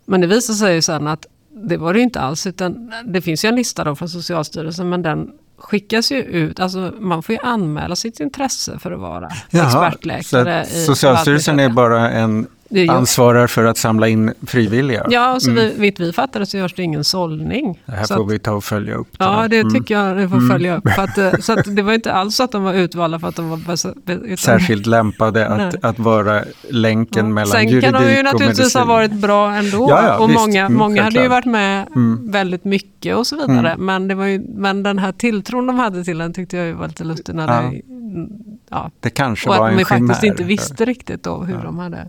Men 0.04 0.20
det 0.20 0.26
visade 0.26 0.58
sig 0.58 0.74
ju 0.74 0.82
sen 0.82 1.06
att 1.06 1.26
det 1.68 1.76
var 1.76 1.94
det 1.94 2.00
inte 2.00 2.20
alls. 2.20 2.46
Utan 2.46 2.92
det 3.04 3.20
finns 3.20 3.44
ju 3.44 3.48
en 3.48 3.56
lista 3.56 3.84
då 3.84 3.94
från 3.94 4.08
Socialstyrelsen 4.08 4.88
men 4.88 5.02
den 5.02 5.30
skickas 5.58 6.12
ju 6.12 6.22
ut. 6.22 6.60
Alltså 6.60 6.92
man 6.98 7.22
får 7.22 7.32
ju 7.32 7.38
anmäla 7.42 7.96
sitt 7.96 8.20
intresse 8.20 8.78
för 8.78 8.92
att 8.92 9.00
vara 9.00 9.30
så 9.50 9.58
expertläkare. 9.58 10.64
i 10.64 10.84
Socialstyrelsen 10.84 11.60
är 11.60 11.68
bara 11.68 12.10
en 12.10 12.46
ansvarar 12.90 13.46
för 13.46 13.64
att 13.64 13.76
samla 13.78 14.08
in 14.08 14.32
frivilliga. 14.46 15.06
Ja, 15.10 15.34
och 15.34 15.42
så 15.42 15.50
Mm. 15.50 15.64
vi, 15.64 15.74
vitt 15.80 16.00
vi 16.00 16.12
fattade 16.12 16.46
så 16.46 16.56
görs 16.56 16.74
det 16.74 16.82
ingen 16.82 17.04
sållning. 17.04 17.82
Det 17.86 17.92
här 17.92 18.04
så 18.04 18.14
får 18.14 18.24
att, 18.24 18.30
vi 18.30 18.38
ta 18.38 18.52
och 18.52 18.64
följa 18.64 18.94
upp. 18.94 19.08
Ja, 19.18 19.48
det 19.48 19.58
Mm. 19.58 19.74
tycker 19.74 19.94
jag 19.94 20.16
det 20.16 20.28
får 20.28 20.36
Mm. 20.36 20.48
följa 20.50 20.76
upp. 20.76 20.86
Att, 20.98 21.18
eh, 21.18 21.32
så 21.40 21.52
att 21.52 21.76
det 21.76 21.82
var 21.82 21.92
inte 21.92 22.12
alls 22.12 22.36
så 22.36 22.42
att 22.42 22.52
de 22.52 22.62
var 22.62 22.74
utvalda 22.74 23.18
för 23.18 23.28
att 23.28 23.36
de 23.36 23.50
var... 23.50 23.58
Utan, 24.06 24.36
Särskilt 24.36 24.86
lämpade 24.86 25.48
att, 25.48 25.84
att 25.84 25.98
vara 25.98 26.42
länken 26.70 27.26
Ja. 27.26 27.32
mellan 27.34 27.46
Sen 27.52 27.68
juridik 27.68 27.84
kan 27.92 28.02
de 28.02 28.12
ju 28.12 28.18
och 28.18 28.24
naturligtvis 28.24 28.58
medicin. 28.58 28.80
ha 28.80 28.86
varit 28.88 29.12
bra 29.12 29.52
ändå. 29.54 29.86
Ja, 29.90 30.06
ja, 30.06 30.18
och 30.18 30.30
visst. 30.30 30.40
många, 30.40 30.60
Mm, 30.66 30.78
många 30.78 31.02
hade 31.02 31.22
ju 31.22 31.28
varit 31.28 31.44
med 31.44 31.86
Mm. 31.96 32.30
väldigt 32.30 32.64
mycket 32.64 33.16
och 33.16 33.26
så 33.26 33.36
vidare. 33.36 33.74
Men, 33.78 34.08
det 34.08 34.14
var 34.14 34.26
ju, 34.26 34.44
men 34.48 34.82
den 34.82 34.98
här 34.98 35.12
tilltron 35.12 35.66
de 35.66 35.78
hade 35.78 36.04
till 36.04 36.18
den 36.18 36.32
tyckte 36.32 36.56
jag 36.56 36.74
var 36.74 36.88
lite 36.88 37.04
lustig. 37.04 37.34
När 37.34 37.46
det, 37.46 37.80
ja, 38.70 38.90
Det 39.00 39.10
kanske 39.10 39.48
och 39.48 39.56
var 39.56 39.68
att 39.70 39.78
de 39.78 39.84
faktiskt 39.84 40.22
inte 40.24 40.44
visste 40.44 40.84
riktigt 40.84 41.22
då 41.22 41.36
hur 41.38 41.58
de 41.64 41.78
hade 41.78 42.08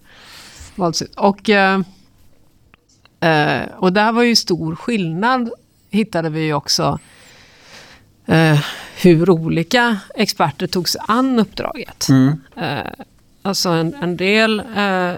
valts 0.78 1.02
ut. 1.02 1.16
Och, 1.16 1.50
eh, 1.50 1.82
eh, 3.20 3.68
och 3.78 3.94
där 3.94 4.12
var 4.12 4.24
ju 4.24 4.36
stor 4.36 4.76
skillnad, 4.76 5.50
hittade 5.90 6.30
vi 6.30 6.42
ju 6.42 6.54
också, 6.54 7.00
eh, 8.26 8.60
hur 9.02 9.30
olika 9.30 9.98
experter 10.16 10.68
tog 10.68 10.90
sig 10.90 11.02
an 11.08 11.40
uppdraget. 11.40 12.10
Mm. 12.10 12.42
Eh, 12.56 12.92
alltså 13.42 13.70
en, 13.70 13.94
en 13.94 14.18
del 14.18 14.60
eh, 14.60 15.12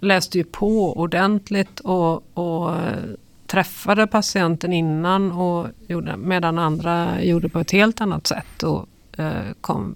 läste 0.00 0.38
ju 0.38 0.44
på 0.44 0.92
ordentligt 0.98 1.80
och, 1.80 2.38
och 2.38 2.76
eh, 2.76 3.04
träffade 3.46 4.06
patienten 4.06 4.72
innan 4.72 5.32
och 5.32 5.66
gjorde, 5.88 6.16
medan 6.16 6.58
andra 6.58 7.22
gjorde 7.22 7.48
på 7.48 7.60
ett 7.60 7.70
helt 7.70 8.00
annat 8.00 8.26
sätt 8.26 8.62
och 8.62 8.88
kom 9.60 9.94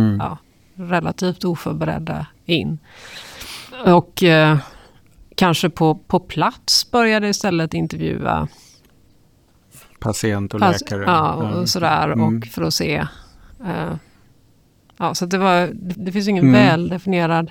Mm. 0.00 0.18
ja, 0.18 0.38
relativt 0.74 1.44
oförberedda 1.44 2.26
in. 2.46 2.78
Och 3.86 4.22
eh, 4.22 4.58
kanske 5.34 5.70
på, 5.70 5.94
på 5.94 6.20
plats 6.20 6.90
började 6.90 7.28
istället 7.28 7.74
intervjua 7.74 8.48
Patient 10.00 10.54
och 10.54 10.60
pass- 10.60 10.80
läkare. 10.80 11.02
Ja, 11.06 11.32
och 11.32 11.68
sådär. 11.68 12.08
Mm. 12.12 12.38
Och 12.38 12.46
för 12.46 12.62
att 12.62 12.74
se. 12.74 13.06
eh, 13.66 13.94
ja, 14.96 15.14
så 15.14 15.24
att 15.24 15.30
det, 15.30 15.38
var, 15.38 15.70
det, 15.74 16.12
finns 16.12 16.28
ingen 16.28 16.44
Mm. 16.48 16.52
väldefinierad 16.66 17.50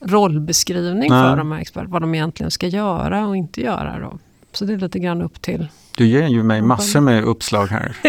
rollbeskrivning 0.00 1.10
Nej. 1.10 1.22
för 1.22 1.36
de 1.36 1.52
här 1.52 1.60
experterna. 1.60 1.92
Vad 1.92 2.02
de 2.02 2.14
egentligen 2.14 2.50
ska 2.50 2.66
göra 2.66 3.26
och 3.26 3.36
inte 3.36 3.60
göra. 3.60 3.98
Då. 4.00 4.18
Så 4.52 4.64
det 4.64 4.72
är 4.72 4.78
lite 4.78 4.98
grann 4.98 5.22
upp 5.22 5.42
till. 5.42 5.68
Du 5.96 6.06
ger 6.06 6.28
ju 6.28 6.42
mig 6.42 6.62
massor 6.62 7.00
med 7.00 7.24
uppslag 7.24 7.66
här. 7.66 7.96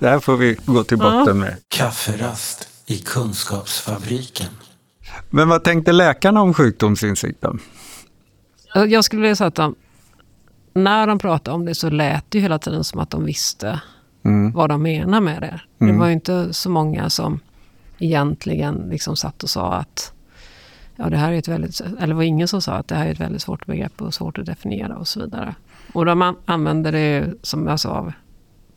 det 0.00 0.08
här 0.08 0.18
får 0.20 0.36
vi 0.36 0.56
gå 0.64 0.84
till 0.84 0.98
Ja. 1.00 1.10
botten 1.10 1.38
med. 1.38 1.56
Kafferast 1.68 2.68
i 2.86 2.96
Kunskapsfabriken. 2.98 4.48
Men 5.30 5.48
vad 5.48 5.64
tänkte 5.64 5.92
läkarna 5.92 6.42
om 6.42 6.54
sjukdomsinsikten? 6.54 7.58
Jag 8.74 9.04
skulle 9.04 9.22
vilja 9.22 9.36
säga 9.36 9.48
att 9.48 9.54
de, 9.54 9.74
när 10.74 11.06
de 11.06 11.18
pratade 11.18 11.54
om 11.54 11.64
det 11.64 11.74
så 11.74 11.90
lät 11.90 12.24
det 12.28 12.40
hela 12.40 12.58
tiden 12.58 12.84
som 12.84 13.00
att 13.00 13.10
de 13.10 13.24
visste 13.24 13.80
Mm. 14.24 14.52
vad 14.52 14.68
de 14.70 14.82
menar 14.82 15.20
med 15.20 15.42
det. 15.42 15.60
Mm. 15.80 15.92
Det 15.94 16.00
var 16.00 16.06
ju 16.06 16.12
inte 16.12 16.52
så 16.52 16.70
många 16.70 17.10
som 17.10 17.40
egentligen 17.98 18.74
liksom 18.90 19.16
satt 19.16 19.42
och 19.42 19.50
sa 19.50 19.72
att 19.72 20.12
ja, 20.96 21.10
det 21.10 21.16
här 21.16 21.32
är 21.32 21.36
ett 21.38 21.48
väldigt, 21.48 21.80
eller 22.00 22.14
var 22.14 22.22
ingen 22.22 22.48
som 22.48 22.62
sa 22.62 22.72
att 22.72 22.88
det 22.88 22.94
här 22.94 23.06
är 23.06 23.10
ett 23.12 23.20
väldigt 23.20 23.42
svårt 23.42 23.66
begrepp 23.66 24.02
och 24.02 24.14
svårt 24.14 24.38
att 24.38 24.46
definiera 24.46 24.96
och 24.96 25.08
så 25.08 25.20
vidare. 25.20 25.54
Och 25.92 26.04
de 26.04 26.22
an- 26.22 26.36
använder 26.44 26.92
det 26.92 27.34
som 27.42 27.66
jag 27.66 27.80
sa, 27.80 27.88
av 27.90 28.12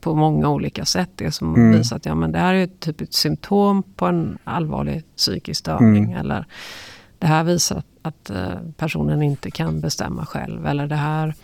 på 0.02 0.16
många 0.16 0.50
olika 0.50 0.86
sätt. 0.86 1.10
Det 1.16 1.32
som 1.32 1.56
Mm. 1.56 1.78
visar 1.78 1.96
att 1.96 2.06
ja, 2.06 2.16
men 2.16 2.32
det 2.32 2.40
här 2.40 2.54
är 2.54 2.68
typ 2.80 3.02
ett 3.02 3.14
symptom 3.14 3.84
på 3.84 4.06
en 4.06 4.38
allvarlig 4.44 5.04
psykisk 5.16 5.60
störning. 5.60 6.04
Mm. 6.04 6.18
Eller 6.18 6.46
det 7.20 7.28
här 7.28 7.44
visar 7.44 7.78
att, 7.78 7.86
att 8.02 8.30
eh, 8.30 8.60
personen 8.78 9.22
inte 9.22 9.52
kan 9.52 9.82
bestämma 9.82 10.26
själv. 10.26 10.66
Eller 10.68 10.88
det 10.88 10.96
här 10.96 11.36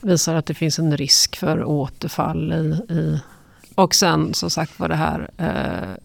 visar 0.00 0.34
att 0.34 0.46
det 0.46 0.54
finns 0.54 0.78
en 0.78 0.96
risk 0.96 1.36
för 1.36 1.64
återfall 1.64 2.52
i... 2.52 2.92
i 2.94 3.20
och 3.74 3.94
sen 3.94 4.34
som 4.34 4.50
sagt 4.50 4.80
var 4.80 4.88
det 4.88 4.94
här 4.96 5.30
eh, 5.36 5.96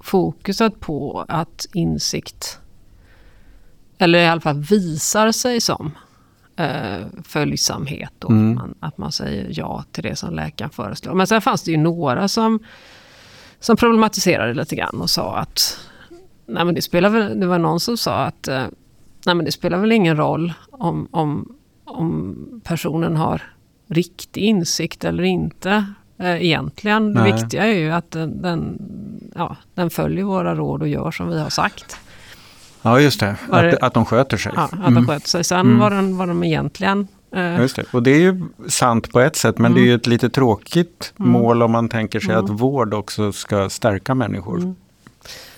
fokuset 0.00 0.80
på 0.80 1.24
att 1.28 1.66
insikt, 1.72 2.58
eller 3.98 4.18
i 4.18 4.26
alla 4.26 4.40
fall 4.40 4.58
visar 4.58 5.32
sig 5.32 5.60
som 5.60 5.92
eh, 6.58 7.06
följsamhet. 7.24 8.12
Då, 8.18 8.28
Mm. 8.28 8.50
att, 8.58 8.64
man, 8.64 8.74
att 8.80 8.98
man 8.98 9.12
säger 9.12 9.46
ja 9.50 9.84
till 9.92 10.02
det 10.02 10.16
som 10.16 10.34
läkaren 10.34 10.70
föreslår. 10.70 11.14
Men 11.14 11.26
sen 11.26 11.40
fanns 11.40 11.62
det 11.62 11.70
ju 11.70 11.76
några 11.76 12.28
som, 12.28 12.58
som 13.60 13.76
problematiserade 13.76 14.54
lite 14.54 14.76
grann 14.76 15.00
och 15.00 15.10
sa 15.10 15.36
att 15.36 15.78
nej 16.46 16.64
men 16.64 16.74
det, 16.74 16.82
spelar 16.82 17.08
väl, 17.10 17.40
det 17.40 17.46
var 17.46 17.58
någon 17.58 17.80
som 17.80 17.96
sa 17.96 18.14
att 18.24 18.48
eh, 18.48 18.64
nej 19.26 19.34
men 19.34 19.44
det 19.44 19.52
spelar 19.52 19.78
väl 19.78 19.92
ingen 19.92 20.16
roll 20.16 20.52
om, 20.70 21.08
om, 21.10 21.52
om 21.84 22.36
personen 22.64 23.16
har 23.16 23.42
riktig 23.88 24.40
insikt 24.42 25.04
eller 25.04 25.22
inte. 25.22 25.84
Eh, 26.18 26.44
egentligen, 26.44 27.14
det 27.14 27.22
Nej. 27.22 27.32
viktiga 27.32 27.64
är 27.66 27.78
ju 27.78 27.90
att 27.90 28.10
den, 28.10 28.42
den, 28.42 28.82
ja, 29.34 29.56
den 29.74 29.90
följer 29.90 30.24
våra 30.24 30.54
råd 30.54 30.82
och 30.82 30.88
gör 30.88 31.10
som 31.10 31.28
vi 31.28 31.40
har 31.40 31.50
sagt. 31.50 31.96
Ja, 32.82 33.00
just 33.00 33.20
det. 33.20 33.36
Var 33.48 33.62
det- 33.62 33.72
Att, 33.76 33.82
att 33.82 33.94
de 33.94 34.04
sköter 34.04 34.36
sig. 34.36 34.52
Ja, 34.56 34.62
att 34.62 34.70
de 34.70 34.84
Mm. 34.86 35.06
sköter 35.06 35.28
sig. 35.28 35.44
Sen 35.44 35.60
Mm. 35.60 35.78
vad, 35.78 35.92
den, 35.92 36.16
vad 36.16 36.28
de 36.28 36.44
egentligen... 36.44 37.08
Eh, 37.32 37.60
Just 37.60 37.76
det. 37.76 37.84
Och 37.92 38.02
det 38.02 38.10
är 38.10 38.20
ju 38.20 38.42
sant 38.68 39.12
på 39.12 39.20
ett 39.20 39.36
sätt, 39.36 39.58
men 39.58 39.74
det 39.74 39.80
är 39.80 39.84
ju 39.84 39.94
ett 39.94 40.06
lite 40.06 40.30
tråkigt 40.30 41.12
Mm. 41.18 41.32
mål 41.32 41.62
om 41.62 41.70
man 41.72 41.88
tänker 41.88 42.20
sig 42.20 42.32
Mm. 42.34 42.44
att 42.44 42.50
vård 42.50 42.94
också 42.94 43.32
ska 43.32 43.70
stärka 43.70 44.14
människor. 44.14 44.58
Mm. 44.58 44.74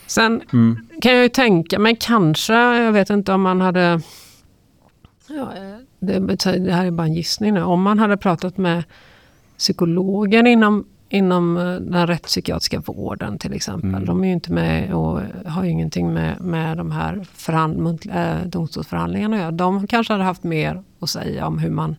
Sen 0.07 0.41
Mm. 0.53 0.79
kan 1.03 1.13
jag 1.15 1.23
ju 1.23 1.29
tänka 1.29 1.79
mig 1.79 1.97
kanske, 2.01 2.53
jag 2.55 2.93
vet 2.93 3.11
inte 3.11 3.33
om 3.33 3.43
man 3.43 3.61
hade... 3.61 4.01
Ja, 5.29 5.35
eh, 5.57 5.77
det, 6.01 6.19
det 6.59 6.73
här 6.73 6.87
är 6.87 6.91
bara 6.91 7.07
en 7.07 7.15
gissning 7.15 7.55
nu. 7.55 7.63
Om 7.63 7.83
man 7.83 7.99
hade 7.99 8.17
pratat 8.17 8.59
med 8.59 8.85
psykologer 9.59 10.47
inom, 10.47 10.85
inom 11.11 11.57
eh, 11.57 11.75
den 11.75 12.07
rättspsykiatriska 12.07 12.81
vården 12.81 13.39
till 13.39 13.53
exempel. 13.53 13.89
Mm. 13.91 14.05
De 14.05 14.23
är 14.25 14.27
ju 14.29 14.33
inte 14.33 14.53
med 14.53 14.95
och 14.95 15.21
har 15.47 15.65
ju 15.65 15.71
ingenting 15.71 16.13
med, 16.13 16.41
med 16.41 16.77
de 16.77 16.91
här 16.93 17.27
förhand, 17.35 17.77
muntliga, 17.79 18.41
äh, 18.41 18.47
domstolsförhandlingarna 18.47 19.37
att 19.37 19.43
göra. 19.43 19.51
De 19.51 19.87
kanske 19.87 20.13
hade 20.13 20.25
haft 20.25 20.43
mer 20.43 20.83
att 21.01 21.11
säga 21.11 21.47
om 21.47 21.59
hur 21.59 21.71
man 21.71 21.97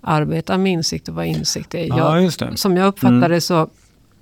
arbetar 0.00 0.58
med 0.58 0.72
insikt 0.72 1.08
och 1.08 1.14
vad 1.14 1.26
insikt 1.26 1.74
är. 1.74 1.84
Ja, 1.88 2.20
Jag, 2.20 2.32
det. 2.38 2.56
som 2.56 2.76
jag 2.76 2.86
uppfattar 2.86 3.16
Mm. 3.16 3.30
det 3.30 3.40
så 3.40 3.68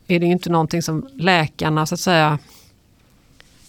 är 0.07 0.21
det 0.21 0.27
ju 0.27 0.33
inte 0.33 0.51
någonting 0.51 0.83
som 0.83 1.09
läkarna 1.15 1.87
så 1.87 1.95
att 1.95 2.01
säga 2.01 2.39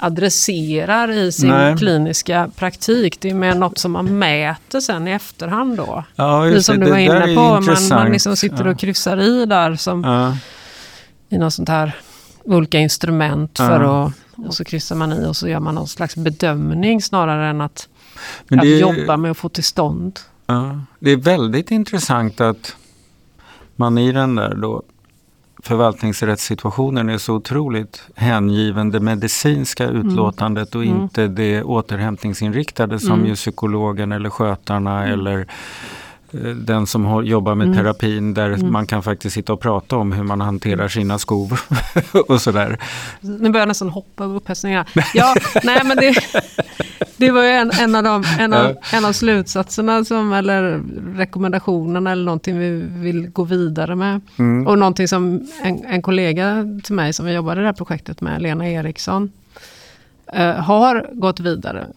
adresserar 0.02 1.12
i 1.12 1.32
sin 1.32 1.50
Nej. 1.50 1.78
kliniska 1.78 2.50
praktik. 2.56 3.22
Det 3.22 3.30
är 3.30 3.34
mer 3.34 3.56
något 3.56 3.78
som 3.78 3.92
man 3.92 4.20
mäter 4.20 4.80
sen 4.80 5.08
i 5.08 5.12
efterhand 5.12 5.78
då. 5.78 6.04
Ja, 6.16 6.48
just 6.48 6.66
som 6.66 6.80
det. 6.80 6.86
du 6.86 6.92
var 6.92 6.98
Det 6.98 7.04
inne 7.04 7.36
på, 7.36 7.42
man, 7.62 7.78
man 7.90 8.12
liksom 8.12 8.36
sitter 8.36 8.68
och 8.68 8.80
kryssar 8.80 9.22
i 9.22 9.46
där 9.46 9.76
som 9.76 10.04
Ja. 10.04 10.38
i 11.30 11.38
något 11.38 11.54
sånt 11.54 11.70
här 11.70 11.96
olika 12.44 12.80
instrument 12.80 13.56
Ja. 13.60 13.68
för 13.68 14.06
att 14.06 14.14
och 14.48 14.54
så 14.54 14.64
kryssar 14.64 14.96
man 14.96 15.14
i 15.14 15.26
och 15.28 15.36
så 15.36 15.48
gör 15.48 15.60
man 15.60 15.76
någon 15.76 15.88
slags 15.88 16.16
bedömning 16.16 17.02
snarare 17.02 17.48
än 17.50 17.62
att, 17.62 17.88
att 18.52 18.62
det, 18.62 18.68
är- 18.68 18.80
jobba 18.80 19.18
med 19.18 19.32
att 19.32 19.38
få 19.38 19.50
till 19.50 19.64
stånd. 19.64 20.20
ja, 20.46 20.80
det 21.00 21.12
är 21.12 21.18
väldigt 21.18 21.72
intressant 21.72 22.42
att 22.42 22.76
man 23.76 23.98
i 23.98 24.12
den 24.12 24.36
där 24.36 24.56
då 24.56 24.82
förvaltningsrättssituationen 25.64 27.10
är 27.10 27.18
så 27.18 27.34
otroligt 27.36 28.04
hängiven 28.16 28.92
det 28.92 29.00
medicinska 29.00 29.88
utlåtandet 29.88 30.76
och 30.76 30.84
Mm. 30.86 31.02
inte 31.02 31.28
det 31.28 31.64
återhämtningsinriktade 31.64 33.00
som 33.00 33.12
Mm. 33.14 33.26
ju 33.26 33.36
psykologen 33.36 34.12
eller 34.12 34.30
skötarna 34.30 35.08
eller 35.08 35.38
eh, 35.40 35.46
den 36.56 36.88
som 36.88 37.06
har, 37.06 37.24
jobbar 37.24 37.56
med 37.56 37.66
Mm. 37.68 37.78
terapin 37.78 38.34
där 38.34 38.50
Mm. 38.52 38.72
man 38.72 38.86
kan 38.88 39.04
faktiskt 39.04 39.34
sitta 39.36 39.54
och 39.54 39.60
prata 39.60 39.98
om 39.98 40.12
hur 40.12 40.24
man 40.24 40.42
hanterar 40.42 40.88
sina 40.88 41.20
skov 41.20 41.60
och 42.28 42.42
sådär. 42.42 42.78
Nu 43.22 43.50
börjar 43.50 43.62
jag 43.62 43.68
nästan 43.68 43.90
hoppa 43.90 44.24
över 44.24 44.36
upphetsningar. 44.36 44.90
Ja, 45.14 45.36
nej 45.64 45.82
men 45.86 45.98
det, 45.98 46.14
det 47.18 47.32
var 47.32 47.44
ju 47.44 47.50
en, 47.50 47.72
en, 47.80 47.96
av 47.96 48.04
de, 48.04 48.24
en, 48.40 48.54
av, 48.54 48.76
en 48.94 49.06
av 49.06 49.12
slutsatserna 49.14 50.06
som, 50.06 50.34
eller 50.34 50.82
rekommendationerna 51.18 52.12
eller 52.12 52.26
någonting 52.26 52.60
vi 52.60 52.70
vill 52.90 53.28
gå 53.30 53.44
vidare 53.44 53.96
med. 53.96 54.22
Mm. 54.40 54.68
Och 54.68 54.78
någonting 54.80 55.08
som 55.08 55.48
en, 55.64 55.86
en 55.86 56.02
kollega 56.02 56.66
till 56.84 56.96
mig 56.96 57.14
som 57.14 57.26
vi 57.26 57.34
jobbade 57.34 57.62
i 57.62 57.64
det 57.64 57.68
här 57.68 57.74
projektet 57.74 58.22
med, 58.22 58.42
Lena 58.42 58.70
Eriksson, 58.70 59.32
eh, 60.34 60.54
har 60.56 61.10
gått 61.14 61.40
vidare 61.40 61.88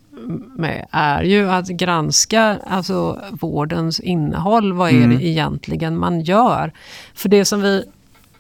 med 0.57 0.87
är 0.91 1.23
ju 1.23 1.51
att 1.51 1.69
granska 1.69 2.59
alltså, 2.67 3.21
vårdens 3.41 4.01
innehåll. 4.01 4.73
Vad 4.73 4.91
är 4.91 4.95
Mm. 4.95 5.17
det 5.19 5.25
egentligen 5.25 5.99
man 5.99 6.21
gör? 6.21 6.73
För 7.15 7.29
det 7.29 7.45
som 7.45 7.63
vi 7.63 7.85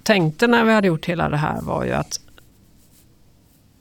tänkte 0.02 0.46
när 0.46 0.64
vi 0.64 0.72
hade 0.72 0.87
gjort 0.87 1.06
hela 1.06 1.28
det 1.28 1.37
här 1.37 1.60
var 1.62 1.84
ju 1.84 1.92
att 1.92 2.20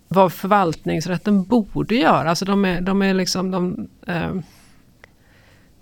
vad 0.07 0.33
förvaltningsrätten 0.33 1.43
borde 1.43 1.95
göra. 1.95 2.29
Alltså 2.29 2.45
de 2.45 2.65
är, 2.65 2.81
de 2.81 3.01
är 3.01 3.13
liksom, 3.13 3.51
de, 3.51 3.87
eh, 4.07 4.31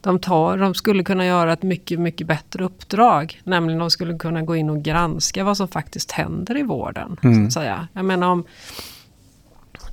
de, 0.01 0.19
tar, 0.19 0.57
de 0.57 0.73
skulle 0.73 1.03
kunna 1.03 1.25
göra 1.25 1.53
ett 1.53 1.63
mycket, 1.63 1.99
mycket 1.99 2.27
bättre 2.27 2.63
uppdrag. 2.63 3.41
Nämligen 3.43 3.79
de 3.79 3.89
skulle 3.91 4.17
kunna 4.17 4.41
gå 4.41 4.55
in 4.55 4.69
och 4.69 4.81
granska 4.83 5.43
vad 5.43 5.57
som 5.57 5.67
faktiskt 5.67 6.11
händer 6.11 6.57
i 6.57 6.63
vården. 6.63 7.17
Så 7.21 7.27
Mm. 7.27 7.45
att 7.45 7.53
säga. 7.53 7.87
Jag 7.93 8.05
menar 8.05 8.27
om, 8.27 8.43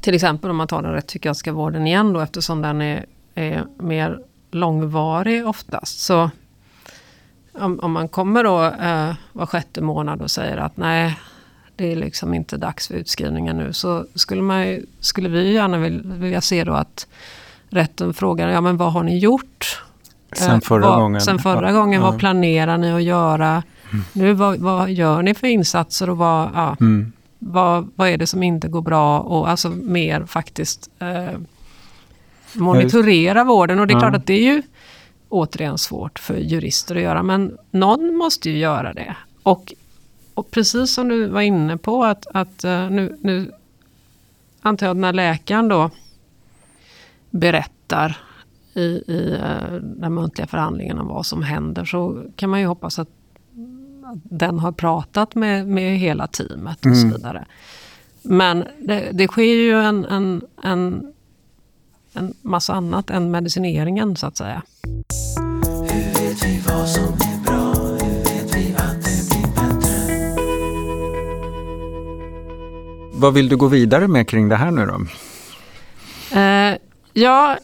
till 0.01 0.15
exempel 0.15 0.51
om 0.51 0.57
man 0.57 0.67
tar 0.69 0.83
den 0.83 0.93
rättspsykiatriska 0.93 1.53
vården 1.53 1.87
igen 1.87 2.13
då 2.13 2.21
eftersom 2.21 2.63
den 2.63 2.83
är, 2.83 3.05
är 3.35 3.65
mer 3.79 4.19
långvarig 4.51 5.47
oftast. 5.47 6.01
Så 6.01 6.31
om, 7.53 7.81
om 7.81 7.93
man 7.93 8.09
kommer 8.09 8.45
då 8.45 8.65
eh, 8.65 9.15
var 9.33 9.47
sjätte 9.47 9.81
månad 9.81 10.23
och 10.23 10.31
säger 10.31 10.57
att 10.57 10.77
nej, 10.77 11.19
det 11.77 11.93
är 11.93 11.97
liksom 11.97 12.35
inte 12.35 12.57
dags 12.57 12.89
för 12.89 12.95
utskrivningen 12.95 13.57
nu. 13.57 13.73
Så 13.73 14.07
skulle, 14.15 14.43
man, 14.43 14.67
ju- 14.69 14.87
skulle 15.01 15.29
vi 15.29 15.53
gärna 15.53 15.79
vilja, 15.79 16.01
vilja 16.15 16.41
se 16.41 16.65
då 16.65 16.73
att 16.73 17.07
rätten 17.71 18.15
frågar, 18.15 18.49
ja 18.49 18.61
men 18.61 18.77
vad 18.77 18.93
har 18.93 19.03
ni 19.03 19.19
gjort? 19.19 19.83
Sen 20.33 20.55
Eh, 20.55 20.61
förra 20.61 20.89
vad, 20.89 20.99
gången. 20.99 21.21
Sen 21.21 21.39
förra 21.39 21.73
gången, 21.73 22.01
ja. 22.01 22.11
vad 22.11 22.19
planerar 22.19 22.79
ni 22.79 22.93
att 22.93 23.03
göra? 23.03 23.63
Nu, 24.13 24.33
vad, 24.33 24.59
vad 24.59 24.91
gör 24.91 25.23
ni 25.23 25.35
för 25.35 25.47
insatser 25.47 26.11
och 26.11 26.17
vad, 26.19 26.51
ja, 26.55 26.77
Mm. 26.81 27.13
Vad, 27.39 27.91
vad 27.97 28.09
är 28.09 28.19
det 28.19 28.27
som 28.27 28.43
inte 28.43 28.69
går 28.69 28.83
bra? 28.83 29.21
Och 29.21 29.49
alltså 29.49 29.71
mer 29.71 30.25
faktiskt 30.25 30.91
eh, 30.99 31.39
monitorera 32.53 33.45
vården. 33.45 33.79
Och 33.79 33.87
det 33.87 33.95
är 33.95 33.99
klart 33.99 34.15
att 34.15 34.27
det 34.27 34.35
är 34.35 34.55
ju 34.55 34.63
återigen 35.29 35.79
svårt 35.79 36.19
för 36.19 36.37
jurister 36.37 36.97
att 36.97 37.03
göra. 37.03 37.23
Men 37.23 37.59
någon 37.71 38.17
måste 38.17 38.51
ju 38.51 38.59
göra 38.59 38.93
det. 38.93 39.17
Och, 39.43 39.75
och 40.35 40.51
precis 40.51 40.95
som 40.95 41.09
du 41.09 41.27
var 41.27 41.41
inne 41.41 41.77
på 41.77 42.05
att, 42.05 42.27
att 42.27 42.65
eh, 42.65 42.91
nu, 42.91 43.19
nu 43.21 43.53
antar 44.61 44.87
jag 44.87 44.95
att 44.95 45.01
när 45.01 45.13
läkaren 45.13 45.69
då 45.69 45.91
berättar 47.31 48.19
i, 48.75 48.81
i 48.81 49.39
eh, 49.43 49.75
den 49.81 50.15
muntliga 50.15 50.47
förhandlingen 50.47 50.99
om 50.99 51.09
vad 51.09 51.27
som 51.27 51.43
händer 51.43 51.85
så 51.85 52.23
kan 52.37 52.51
man 52.51 52.61
ju 52.61 52.67
hoppas 52.67 52.99
att 52.99 53.09
den 54.15 54.59
har 54.59 54.73
pratat 54.73 55.35
med, 55.35 55.69
med 55.69 55.99
hela 55.99 56.27
teamet 56.27 56.79
och 56.81 56.87
Mm. 56.87 57.11
så 57.11 57.17
vidare. 57.17 57.45
Men 58.23 58.65
det, 58.79 59.11
det 59.13 59.29
sker 59.29 59.43
ju 59.43 59.73
en, 59.83 60.05
en, 60.05 60.43
en, 60.65 61.13
en 62.13 62.35
massa 62.43 62.75
annat 62.75 63.11
än 63.11 63.31
medicineringen 63.31 64.17
så 64.17 64.27
att 64.27 64.37
säga. 64.37 64.63
Hur 65.91 66.05
vet 66.21 66.45
vi 66.45 66.61
vad 66.69 66.89
som 66.89 67.05
är 67.05 67.45
bra? 67.45 67.75
Hur 67.75 68.19
vet 68.19 68.57
vi 68.57 68.75
att 68.77 69.05
det 69.05 69.29
blir 69.31 69.47
bättre? 69.55 69.99
Vad 73.13 73.35
vill 73.35 73.49
du 73.49 73.57
gå 73.57 73.67
vidare 73.67 74.09
med 74.09 74.29
kring 74.29 74.49
det 74.49 74.57
här 74.57 74.71
nu 74.71 74.87
då? 74.87 75.07
Eh, 76.41 76.77
ja, 77.13 77.59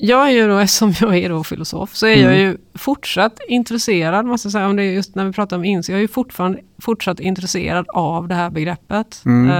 jag 0.00 0.26
är 0.28 0.30
ju 0.32 0.48
då, 0.48 0.58
eftersom 0.58 0.92
jag 1.00 1.16
är 1.16 1.28
då 1.28 1.44
filosof, 1.44 1.94
så 1.96 2.06
är 2.06 2.10
jag 2.16 2.32
Mm. 2.32 2.38
ju 2.40 2.56
fortsatt 2.74 3.40
intresserad, 3.48 4.26
måste 4.26 4.46
jag 4.46 4.52
säga, 4.52 4.66
om 4.68 4.76
det 4.76 4.82
är 4.82 4.92
just 4.92 5.14
när 5.14 5.24
vi 5.24 5.32
pratar 5.32 5.56
om 5.56 5.64
insikt, 5.64 5.88
jag 5.92 5.96
är 5.98 6.02
ju 6.02 6.08
fortfarande 6.08 6.60
fortsatt 6.78 7.20
intresserad 7.20 7.86
av 7.88 8.28
det 8.28 8.34
här 8.34 8.50
begreppet. 8.50 9.22
Mm. 9.26 9.50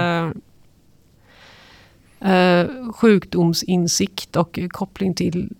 Eh, 2.20 2.32
eh, 2.32 2.66
sjukdomsinsikt 2.92 4.36
och 4.36 4.58
koppling 4.70 5.14
till 5.14 5.52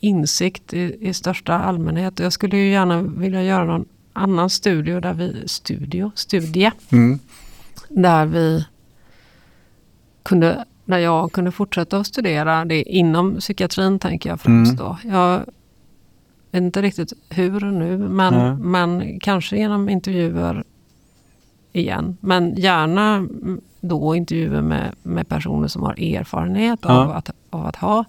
insikt 0.00 0.74
i, 0.74 0.96
i 1.00 1.14
största 1.14 1.52
allmänhet. 1.54 2.18
Jag 2.18 2.32
skulle 2.32 2.56
ju 2.56 2.70
gärna 2.70 3.02
vilja 3.02 3.42
göra 3.42 3.64
någon 3.64 3.84
annan 4.12 4.50
studio 4.50 5.00
där 5.00 5.12
vi, 5.14 5.42
studio, 5.48 6.10
studie, 6.14 6.70
Mm. 6.92 7.18
där 7.88 8.26
vi 8.26 8.64
kunde, 10.22 10.64
där 10.86 10.98
jag 10.98 11.32
kunde 11.32 11.50
fortsätta 11.52 11.98
att 11.98 12.06
studera 12.06 12.64
det 12.64 12.82
inom 12.82 13.36
psykiatrin 13.36 13.98
tänker 13.98 14.30
jag 14.30 14.40
främst 14.40 14.72
Mm. 14.72 14.84
då. 14.84 14.98
Jag 15.04 15.38
vet 16.50 16.62
inte 16.62 16.82
riktigt 16.82 17.12
hur 17.30 17.60
nu, 17.60 17.98
men, 17.98 18.34
Nej. 18.34 18.54
men 18.56 19.20
kanske 19.20 19.56
genom 19.56 19.88
intervjuer 19.88 20.64
igen. 21.72 22.16
Men 22.20 22.54
gärna 22.56 23.14
mm, 23.14 23.60
då 23.80 24.14
intervjuer 24.16 24.62
med, 24.62 24.94
med 25.02 25.28
personer 25.28 25.68
som 25.68 25.82
har 25.82 25.92
erfarenhet 26.00 26.78
Ja. 26.82 26.88
av, 26.90 27.10
att, 27.10 27.30
av 27.50 27.66
att 27.66 27.76
ha 27.76 28.04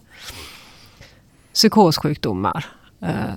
psykossjukdomar. 1.53 2.65
Eh, 2.99 3.33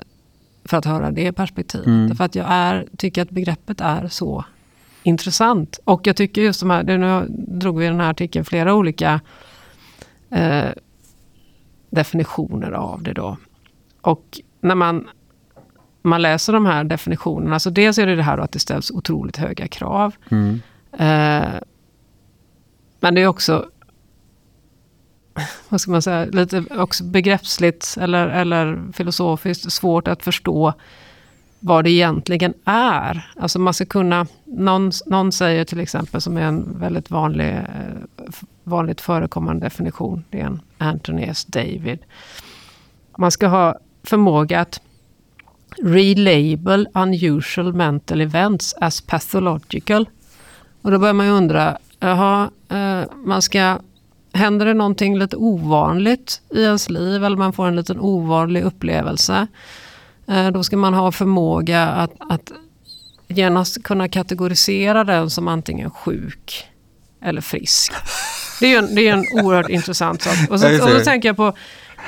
för 0.64 0.76
att 0.76 0.84
höra 0.84 1.10
det 1.10 1.32
perspektivet. 1.32 1.86
Mm. 1.86 2.16
För 2.16 2.24
att 2.24 2.34
jag 2.34 2.46
är, 2.48 2.86
tycker 2.96 3.22
att 3.22 3.30
begreppet 3.30 3.80
är 3.80 4.08
så 4.08 4.44
intressant. 5.02 5.78
Och 5.84 6.06
jag 6.06 6.16
tycker 6.16 6.42
just 6.42 6.60
de 6.60 6.70
här, 6.70 6.82
nu 6.82 7.26
drog 7.48 7.78
vi 7.78 7.84
i 7.84 7.88
den 7.88 8.00
här 8.00 8.10
artikeln 8.10 8.44
flera 8.44 8.74
olika 8.74 9.20
eh, 10.30 10.68
definitioner 11.90 12.72
av 12.72 13.02
det 13.02 13.12
då. 13.12 13.36
Och 14.00 14.40
när 14.60 14.74
man, 14.74 15.08
man 16.02 16.22
läser 16.22 16.52
de 16.52 16.66
här 16.66 16.84
definitionerna, 16.84 17.60
så 17.60 17.70
dels 17.70 17.98
är 17.98 18.06
det 18.06 18.16
det 18.16 18.22
här 18.22 18.38
att 18.38 18.52
det 18.52 18.58
ställs 18.58 18.90
otroligt 18.90 19.36
höga 19.36 19.68
krav. 19.68 20.14
Mm. 20.30 20.60
Eh, 20.92 21.60
men 23.00 23.14
det 23.14 23.20
är 23.20 23.26
också, 23.26 23.70
vad 25.68 25.80
ska 25.80 25.90
man 25.90 26.02
säga, 26.02 26.24
lite 26.24 26.64
också 26.70 27.04
begreppsligt 27.04 27.96
eller, 28.00 28.28
eller 28.28 28.92
filosofiskt 28.92 29.72
svårt 29.72 30.08
att 30.08 30.22
förstå 30.22 30.74
vad 31.60 31.84
det 31.84 31.90
egentligen 31.90 32.54
är. 32.64 33.30
Alltså 33.36 33.58
man 33.58 33.74
ska 33.74 33.84
kunna, 33.84 34.26
någon, 34.44 34.92
någon 35.06 35.32
säger 35.32 35.64
till 35.64 35.80
exempel, 35.80 36.20
som 36.20 36.36
är 36.36 36.42
en 36.42 36.78
väldigt 36.78 37.10
vanlig, 37.10 37.48
eh, 37.48 38.34
vanligt 38.64 39.00
förekommande 39.00 39.66
definition, 39.66 40.24
det 40.30 40.40
är 40.40 40.44
en 40.46 40.60
Anthony 40.78 41.22
S. 41.22 41.44
David. 41.44 41.98
Man 43.18 43.30
ska 43.30 43.46
ha 43.46 43.78
förmåga 44.04 44.60
att 44.60 44.80
relabel 45.82 46.88
unusual 46.94 47.72
mental 47.72 48.20
events 48.20 48.74
as 48.80 49.00
pathological. 49.00 50.08
Och 50.82 50.90
då 50.90 50.98
börjar 50.98 51.14
man 51.14 51.26
ju 51.26 51.32
undra, 51.32 51.78
jaha, 51.98 52.50
eh, 52.68 53.02
man 53.24 53.42
ska, 53.42 53.78
händer 54.32 54.66
det 54.66 54.74
någonting 54.74 55.18
lite 55.18 55.36
ovanligt 55.36 56.42
i 56.50 56.62
ens 56.62 56.90
liv 56.90 57.24
eller 57.24 57.36
man 57.36 57.52
får 57.52 57.66
en 57.66 57.76
liten 57.76 58.00
ovanlig 58.00 58.62
upplevelse. 58.62 59.46
Eh, 60.30 60.50
då 60.50 60.62
ska 60.62 60.76
man 60.76 60.94
ha 60.94 61.12
förmåga 61.12 61.86
att, 61.86 62.12
att 62.18 62.52
genast 63.28 63.82
kunna 63.82 64.08
kategorisera 64.08 65.04
den 65.04 65.30
som 65.30 65.48
antingen 65.48 65.90
sjuk 65.90 66.66
eller 67.22 67.40
frisk. 67.40 67.92
Det 68.60 68.66
är 68.66 68.70
ju 68.70 68.76
en, 68.76 68.94
det 68.94 69.08
är 69.08 69.12
en 69.12 69.44
oerhört 69.44 69.68
intressant 69.78 70.22
sak. 70.22 70.50
Och, 70.50 70.60
så, 70.60 70.84
och 70.84 70.90
då 70.90 71.00
tänker 71.00 71.28
jag 71.28 71.36
på 71.36 71.52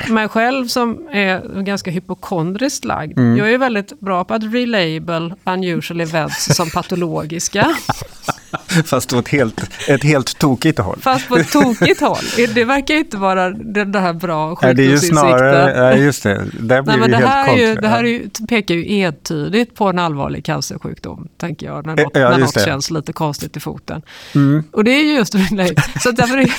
mig 0.09 0.29
själv 0.29 0.67
som 0.67 1.09
är 1.13 1.63
ganska 1.63 1.91
hypokondriskt 1.91 2.85
lagd. 2.85 3.19
Mm. 3.19 3.37
Jag 3.37 3.53
är 3.53 3.59
väldigt 3.59 4.01
bra 4.01 4.25
på 4.25 4.35
att 4.35 4.43
relabel 4.43 5.35
unusual 5.45 6.01
events 6.01 6.57
som 6.57 6.71
patologiska. 6.71 7.77
Fast 8.85 9.13
åt 9.13 9.29
helt, 9.29 9.71
ett 9.89 10.05
helt 10.05 10.39
tokigt 10.39 10.79
håll. 10.79 10.99
Fast 11.01 11.29
på 11.29 11.37
ett 11.37 11.53
tokigt 11.53 12.01
håll. 12.01 12.25
Det 12.55 12.65
verkar 12.65 12.95
ju 12.95 13.01
inte 13.01 13.17
vara 13.17 13.51
det 13.51 14.01
här 14.01 14.13
bra 14.13 14.59
Nej, 14.63 14.75
det 14.75 14.83
är 14.83 14.89
ju 14.89 14.99
snarare, 14.99 15.33
sjukdomsinsikten. 15.39 15.85
ja, 15.85 15.95
just 15.97 16.23
det, 16.23 16.35
där 16.61 16.83
blir 16.83 16.93
Nej, 16.93 17.01
men 17.01 17.11
det, 17.11 17.17
helt 17.17 17.29
här 17.29 17.53
är 17.55 17.69
ju, 17.69 17.75
det 17.75 17.89
här 17.89 18.05
är 18.05 18.09
ju, 18.09 18.29
pekar 18.49 18.75
ju 18.75 19.01
entydigt 19.01 19.75
på 19.75 19.89
en 19.89 19.99
allvarlig 19.99 20.45
cancersjukdom, 20.45 21.29
tänker 21.37 21.67
jag, 21.67 21.87
när 21.87 21.93
Eh, 21.99 22.05
något, 22.05 22.17
ja, 22.17 22.31
när 22.31 22.39
något 22.39 22.65
känns 22.65 22.91
lite 22.91 23.13
konstigt 23.13 23.57
i 23.57 23.61
foten. 23.61 24.03
Mm, 24.35 24.65
Och 24.73 24.85
det 24.85 24.91
är 24.91 25.05
ju 25.05 25.15
just 25.15 25.35
relate. 25.51 25.83
Så 26.01 26.11
därför 26.11 26.39
är 26.39 26.53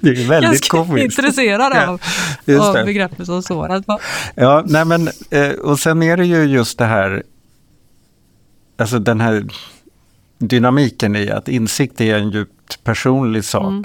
det 0.00 0.10
är 0.10 0.28
väldigt 0.28 0.50
ganska 0.50 0.76
komiskt. 0.78 1.18
intresserad 1.18 1.72
Ja, 1.74 1.86
av, 1.86 2.00
just 2.44 2.60
av 2.62 2.74
begreppet 2.84 3.26
som 3.26 3.42
sådant. 3.42 3.86
Ja, 4.34 4.62
nej 4.66 4.84
men, 4.84 5.08
eh, 5.30 5.50
och 5.50 5.78
sen 5.78 6.02
är 6.02 6.16
det 6.16 6.26
ju 6.26 6.44
just 6.44 6.78
det 6.78 6.84
här, 6.84 7.22
alltså 8.78 8.98
den 8.98 9.20
här 9.20 9.44
dynamiken 10.38 11.16
i 11.16 11.30
att 11.30 11.48
insikt 11.48 12.00
är 12.00 12.18
en 12.18 12.30
djupt 12.30 12.84
personlig 12.84 13.44
sak 13.44 13.64
Mm. 13.64 13.84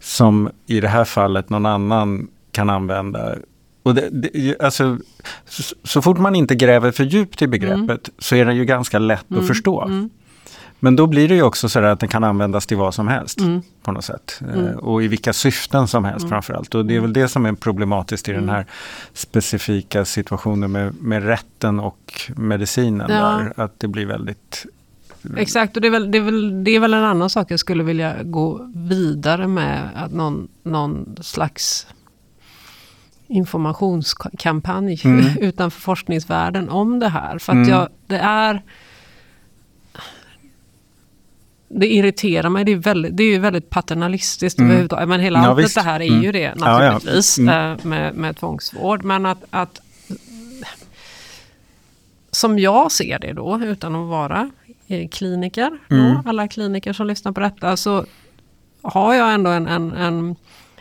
som 0.00 0.50
i 0.66 0.80
det 0.80 0.88
här 0.88 1.04
fallet 1.04 1.50
någon 1.50 1.66
annan 1.66 2.28
kan 2.52 2.70
använda. 2.70 3.34
Och 3.82 3.94
det, 3.94 4.08
det, 4.10 4.60
alltså, 4.60 4.98
så, 5.48 5.74
så 5.84 6.02
fort 6.02 6.18
man 6.18 6.34
inte 6.34 6.54
gräver 6.54 6.90
för 6.92 7.04
djupt 7.04 7.42
i 7.42 7.46
begreppet 7.46 8.10
så 8.18 8.36
är 8.36 8.44
det 8.44 8.54
ju 8.54 8.64
ganska 8.64 8.98
lätt 8.98 9.26
att 9.38 9.46
förstå. 9.46 9.82
mm. 9.82 10.10
Men 10.80 10.96
då 10.96 11.06
blir 11.06 11.28
det 11.28 11.34
ju 11.34 11.42
också 11.42 11.68
så 11.68 11.78
att 11.80 12.00
den 12.00 12.08
kan 12.08 12.24
användas 12.24 12.66
till 12.66 12.76
vad 12.76 12.94
som 12.94 13.08
helst 13.08 13.40
Mm. 13.40 13.62
på 13.82 13.92
något 13.92 14.04
sätt. 14.04 14.40
Eh, 14.54 14.76
Och 14.76 15.02
i 15.02 15.08
vilka 15.08 15.32
syften 15.32 15.88
som 15.88 16.04
helst 16.04 16.28
framförallt. 16.28 16.74
Och 16.74 16.86
det 16.86 16.96
är 16.96 17.00
väl 17.00 17.12
det 17.12 17.28
som 17.28 17.46
är 17.46 17.52
problematiskt 17.52 18.28
i 18.28 18.32
den 18.32 18.48
här 18.48 18.66
specifika 19.12 20.04
situationen 20.04 20.72
med, 20.72 21.02
med 21.02 21.24
rätten 21.24 21.80
och 21.80 22.30
medicinen. 22.36 23.10
Ja. 23.10 23.16
Där, 23.16 23.52
att 23.64 23.80
det 23.80 23.88
blir 23.88 24.06
väldigt... 24.06 24.66
Exakt, 25.36 25.76
och 25.76 25.82
det 25.82 25.88
är, 25.88 25.90
väl, 25.92 26.10
det, 26.10 26.18
är 26.18 26.22
väl, 26.22 26.64
det 26.64 26.70
är 26.70 26.80
väl 26.80 26.94
en 26.94 27.04
annan 27.04 27.30
sak 27.30 27.50
jag 27.50 27.60
skulle 27.60 27.82
vilja 27.84 28.22
gå 28.22 28.70
vidare 28.74 29.46
med. 29.48 29.88
Att 29.96 30.12
någon, 30.12 30.48
någon 30.62 31.16
slags 31.20 31.86
informationskampanj 33.26 35.00
Mm. 35.04 35.38
utanför 35.40 35.80
forskningsvärlden 35.80 36.68
om 36.68 36.98
det 36.98 37.08
här. 37.08 37.38
För 37.38 37.52
att 37.52 37.56
Mm. 37.56 37.68
jag, 37.68 37.88
det 38.06 38.18
är... 38.18 38.62
Det 41.68 41.86
irriterar 41.94 42.48
mig, 42.48 42.64
det 42.64 42.72
är, 42.72 42.76
väldigt, 42.76 43.16
det 43.16 43.22
är 43.22 43.32
ju 43.32 43.38
väldigt 43.38 43.70
paternalistiskt 43.70 44.58
Mm. 44.60 44.88
Men 45.08 45.20
hela 45.20 45.38
Ja, 45.38 45.46
allt 45.48 45.58
visst. 45.58 45.74
det 45.74 45.80
här 45.80 46.00
är 46.00 46.08
Mm. 46.08 46.22
ju 46.22 46.32
det 46.32 46.38
Ja, 46.40 46.52
ja. 46.84 46.92
naturligtvis 46.92 47.38
Mm. 47.38 47.72
eh, 47.78 47.84
med, 47.86 48.14
med 48.14 48.36
tvångsvård. 48.36 49.04
Men 49.04 49.26
att, 49.26 49.44
att 49.50 49.80
som 52.30 52.58
jag 52.58 52.92
ser 52.92 53.18
det 53.18 53.32
då, 53.32 53.60
utan 53.64 53.94
att 53.94 54.08
vara 54.08 54.50
kliniker, 55.12 55.78
Mm. 55.90 56.16
alla 56.26 56.48
kliniker 56.48 56.92
som 56.92 57.06
lyssnar 57.06 57.32
på 57.32 57.40
detta, 57.40 57.76
så 57.76 58.04
har 58.82 59.14
jag 59.14 59.34
ändå 59.34 59.50
en, 59.50 59.66
en, 59.66 59.92
en, 59.92 60.36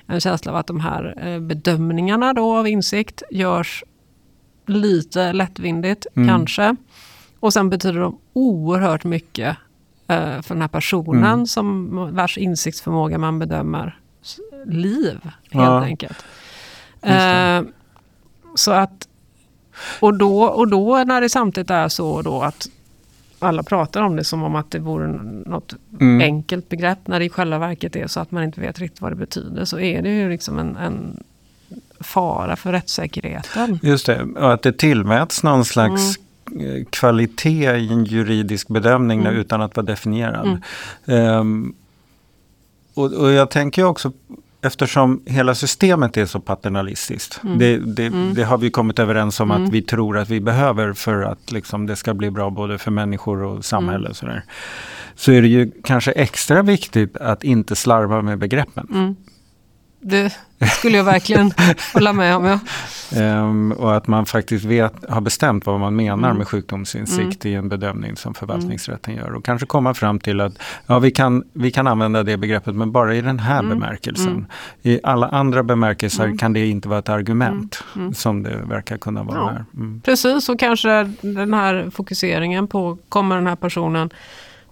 en 0.07 0.21
känsla 0.21 0.51
av 0.51 0.57
att 0.57 0.67
de 0.67 0.79
här 0.79 1.27
eh, 1.27 1.39
bedömningarna 1.39 2.33
då 2.33 2.57
av 2.57 2.67
insikt 2.67 3.23
görs 3.31 3.83
lite 4.65 5.33
lättvindigt 5.33 6.05
Mm. 6.15 6.27
kanske. 6.29 6.75
Och 7.39 7.53
sen 7.53 7.69
betyder 7.69 7.99
de 7.99 8.17
oerhört 8.33 9.03
mycket 9.03 9.57
eh, 10.07 10.41
för 10.41 10.55
den 10.55 10.61
här 10.61 10.67
personen 10.67 11.23
Mm. 11.33 11.47
som 11.47 11.89
vars 12.15 12.37
insiktsförmåga 12.37 13.17
man 13.17 13.39
bedömer 13.39 13.99
liv 14.65 15.19
helt 15.23 15.33
Ja. 15.51 15.83
enkelt. 15.83 16.25
Eh, 17.01 17.61
så 18.55 18.71
att 18.71 19.07
och 19.99 20.17
då, 20.17 20.43
och 20.43 20.67
då 20.69 21.03
när 21.03 21.21
det 21.21 21.29
samtidigt 21.29 21.69
är 21.71 21.87
så 21.87 22.21
då 22.21 22.41
att 22.41 22.67
alla 23.43 23.63
pratar 23.63 24.01
om 24.01 24.15
det 24.15 24.23
som 24.23 24.43
om 24.43 24.55
att 24.55 24.71
det 24.71 24.79
vore 24.79 25.07
något 25.45 25.75
Mm. 25.99 26.21
enkelt 26.21 26.69
begrepp 26.69 27.07
när 27.07 27.19
det 27.19 27.25
i 27.25 27.29
själva 27.29 27.57
verket 27.59 27.95
är 27.95 28.07
så 28.07 28.19
att 28.19 28.31
man 28.31 28.43
inte 28.43 28.61
vet 28.61 28.79
riktigt 28.79 29.01
vad 29.01 29.11
det 29.11 29.15
betyder 29.15 29.65
så 29.65 29.79
är 29.79 30.01
det 30.01 30.09
ju 30.09 30.29
liksom 30.29 30.59
en, 30.59 30.75
en 30.75 31.23
fara 31.99 32.55
för 32.55 32.71
rättssäkerheten. 32.71 33.79
Just 33.83 34.05
det, 34.05 34.21
och 34.23 34.53
att 34.53 34.61
det 34.61 34.77
tillmäts 34.77 35.43
någon 35.43 35.65
slags 35.65 36.15
Mm. 36.51 36.75
eh, 36.77 36.85
kvalitet 36.89 37.75
i 37.75 37.87
en 37.93 38.05
juridisk 38.05 38.67
bedömning 38.67 39.19
Mm. 39.19 39.35
utan 39.35 39.61
att 39.61 39.75
vara 39.75 39.85
definierad. 39.85 40.47
Mm. 40.47 40.59
Ehm, 41.39 41.73
och, 42.93 43.13
och 43.13 43.31
jag 43.31 43.49
tänker 43.51 43.83
också, 43.83 44.11
eftersom 44.63 45.21
hela 45.25 45.55
systemet 45.55 46.17
är 46.17 46.25
så 46.25 46.39
paternalistiskt, 46.39 47.39
Mm. 47.43 47.57
det, 47.59 47.77
det, 47.77 48.05
Mm. 48.05 48.33
det 48.33 48.43
har 48.43 48.57
vi 48.57 48.69
kommit 48.69 48.99
överens 48.99 49.39
om 49.39 49.51
Mm. 49.51 49.63
att 49.63 49.73
vi 49.73 49.81
tror 49.81 50.17
att 50.17 50.29
vi 50.29 50.39
behöver 50.41 50.93
för 50.93 51.21
att 51.21 51.51
liksom, 51.51 51.85
det 51.87 51.95
ska 51.95 52.13
bli 52.13 52.31
bra 52.31 52.49
både 52.49 52.77
för 52.77 52.91
människor 52.91 53.43
och 53.43 53.65
samhälle. 53.65 54.09
Och 54.09 54.15
sådär. 54.15 54.43
Så 55.15 55.31
är 55.31 55.41
det 55.41 55.47
ju 55.47 55.71
kanske 55.83 56.11
extra 56.11 56.61
viktigt 56.61 57.17
att 57.17 57.43
inte 57.43 57.75
slarva 57.75 58.21
med 58.21 58.37
begreppen. 58.39 59.15
Mm. 60.03 60.29
Det 60.59 60.67
skulle 60.69 60.97
jag 60.97 61.03
verkligen 61.03 61.51
hålla 61.93 62.13
med 62.13 62.35
om. 62.35 62.45
Ja. 62.45 62.59
Ehm, 63.15 63.71
och 63.71 63.95
att 63.95 64.07
man 64.07 64.25
faktiskt 64.25 64.65
vet, 64.65 64.93
har 65.09 65.21
bestämt 65.21 65.65
vad 65.65 65.79
man 65.79 65.95
menar 65.95 66.27
Mm. 66.29 66.37
med 66.37 66.47
sjukdomsinsikt 66.47 67.45
i 67.45 67.53
en 67.53 67.69
bedömning 67.69 68.15
som 68.15 68.33
förvaltningsrätten 68.33 69.15
gör. 69.15 69.33
Och 69.33 69.45
kanske 69.45 69.67
komma 69.67 69.93
fram 69.93 70.19
till 70.19 70.41
att 70.41 70.53
ja, 70.87 70.99
vi, 70.99 71.11
kan, 71.11 71.43
vi 71.53 71.71
kan 71.71 71.87
använda 71.87 72.23
det 72.23 72.37
begreppet 72.37 72.75
men 72.75 72.91
bara 72.91 73.15
i 73.15 73.21
den 73.21 73.39
här 73.39 73.59
Mm. 73.59 73.69
bemärkelsen. 73.79 74.27
Mm. 74.29 74.45
I 74.81 74.99
alla 75.03 75.27
andra 75.27 75.63
bemärkelser 75.63 76.23
Mm. 76.25 76.37
kan 76.37 76.53
det 76.53 76.67
inte 76.67 76.89
vara 76.89 76.99
ett 76.99 77.09
argument 77.09 77.83
Mm. 77.95 78.05
Mm. 78.05 78.13
som 78.13 78.43
det 78.43 78.57
verkar 78.69 78.97
kunna 78.97 79.23
vara 79.23 79.37
Ja. 79.37 79.49
här. 79.49 79.65
Mm. 79.73 80.01
Precis, 80.05 80.49
och 80.49 80.59
kanske 80.59 81.11
den 81.21 81.53
här 81.53 81.89
fokuseringen 81.91 82.67
på, 82.67 82.97
kommer 83.09 83.35
den 83.35 83.47
här 83.47 83.55
personen 83.55 84.09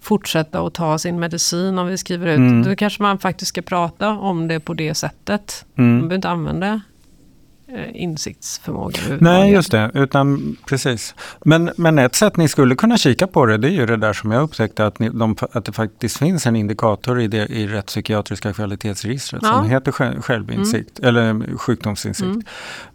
fortsätta 0.02 0.62
att 0.62 0.74
ta 0.74 0.98
sin 0.98 1.20
medicin 1.20 1.78
om 1.80 1.88
vi 1.88 1.98
skriver 1.98 2.28
ut, 2.28 2.38
Mm. 2.38 2.64
då 2.64 2.76
kanske 2.76 3.04
man 3.04 3.20
faktiskt 3.20 3.50
ska 3.50 3.62
prata 3.62 4.10
om 4.10 4.48
det 4.48 4.60
på 4.60 4.74
det 4.74 4.94
sättet. 4.96 5.66
Man 5.76 5.86
Mm. 5.86 5.98
behöver 6.00 6.16
inte 6.16 6.30
använda 6.30 6.82
insiktsförmåga. 7.94 8.98
Nej, 9.20 9.52
just 9.52 9.72
det. 9.72 9.92
Utan, 9.94 10.56
precis. 10.66 11.16
Men, 11.46 11.72
men 11.78 12.00
ett 12.00 12.16
sätt 12.16 12.38
ni 12.38 12.48
skulle 12.48 12.76
kunna 12.76 12.98
kika 12.98 13.28
på 13.28 13.46
det, 13.46 13.58
det 13.58 13.68
är 13.68 13.72
ju 13.72 13.86
det 13.86 13.98
där 13.98 14.14
som 14.14 14.32
jag 14.32 14.44
upptäckte 14.44 14.86
att, 14.86 15.00
ni, 15.00 15.10
de, 15.10 15.36
att 15.52 15.66
det 15.66 15.72
faktiskt 15.72 16.18
finns 16.18 16.48
en 16.48 16.56
indikator 16.56 17.22
i, 17.22 17.28
det, 17.28 17.46
i 17.48 17.68
rättspsykiatriska 17.68 18.54
kvalitetsregistret 18.54 19.42
Ja. 19.46 19.54
som 19.54 19.70
heter 19.70 19.92
själv, 19.92 20.22
självinsikt, 20.22 21.00
eller 21.00 21.58
sjukdomsinsikt. 21.58 22.26
Mm. 22.28 22.44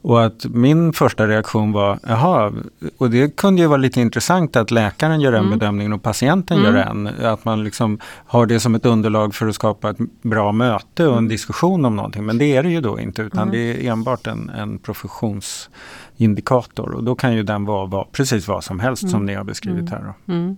Och 0.03 0.25
att 0.25 0.45
min 0.45 0.93
första 0.93 1.27
reaktion 1.27 1.73
var, 1.73 1.99
jaha, 2.03 2.53
och 2.99 3.11
det 3.11 3.37
kunde 3.37 3.63
ju 3.63 3.69
vara 3.69 3.77
lite 3.77 4.01
intressant 4.01 4.57
att 4.57 4.71
läkaren 4.71 5.21
gör 5.21 5.33
en 5.33 5.45
Mm. 5.47 5.59
bedömning 5.59 5.93
och 5.93 6.03
patienten 6.03 6.59
Mm. 6.59 6.75
gör 6.75 6.83
en. 6.83 7.07
Att 7.07 7.45
man 7.45 7.65
liksom 7.65 7.99
har 8.27 8.47
det 8.47 8.61
som 8.61 8.75
ett 8.75 8.87
underlag 8.87 9.35
för 9.35 9.47
att 9.49 9.55
skapa 9.55 9.91
ett 9.91 9.97
bra 10.23 10.53
möte 10.53 11.07
och 11.07 11.13
en 11.13 11.19
Mm. 11.19 11.29
diskussion 11.29 11.85
om 11.85 11.97
någonting. 11.97 12.27
Men 12.27 12.39
det 12.39 12.57
är 12.57 12.63
det 12.63 12.69
ju 12.71 12.81
då 12.81 13.01
inte, 13.01 13.23
utan 13.23 13.43
Mm. 13.43 13.53
det 13.55 13.59
är 13.87 13.93
enbart 13.93 14.27
en, 14.27 14.49
en 14.51 14.66
professionsindikator. 14.83 16.95
Och 16.95 17.05
då 17.05 17.15
kan 17.15 17.35
ju 17.35 17.43
den 17.43 17.65
vara, 17.65 17.87
vara 17.87 18.07
precis 18.13 18.49
vad 18.49 18.65
som 18.65 18.81
helst 18.81 19.11
som 19.11 19.27
ni 19.27 19.35
har 19.35 19.45
beskrivit 19.45 19.91
här. 19.91 20.15
Då. 20.27 20.33
Mm. 20.33 20.57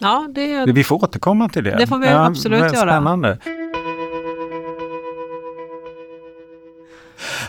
Ja, 0.00 0.28
det 0.34 0.54
är... 0.54 0.72
Vi 0.72 0.84
får 0.84 1.04
återkomma 1.04 1.48
till 1.48 1.64
det. 1.64 1.76
Det 1.78 1.86
får 1.86 1.98
vi 1.98 2.08
absolut 2.08 2.60
vad 2.60 2.74
göra. 2.74 2.90
Spännande. 2.90 3.38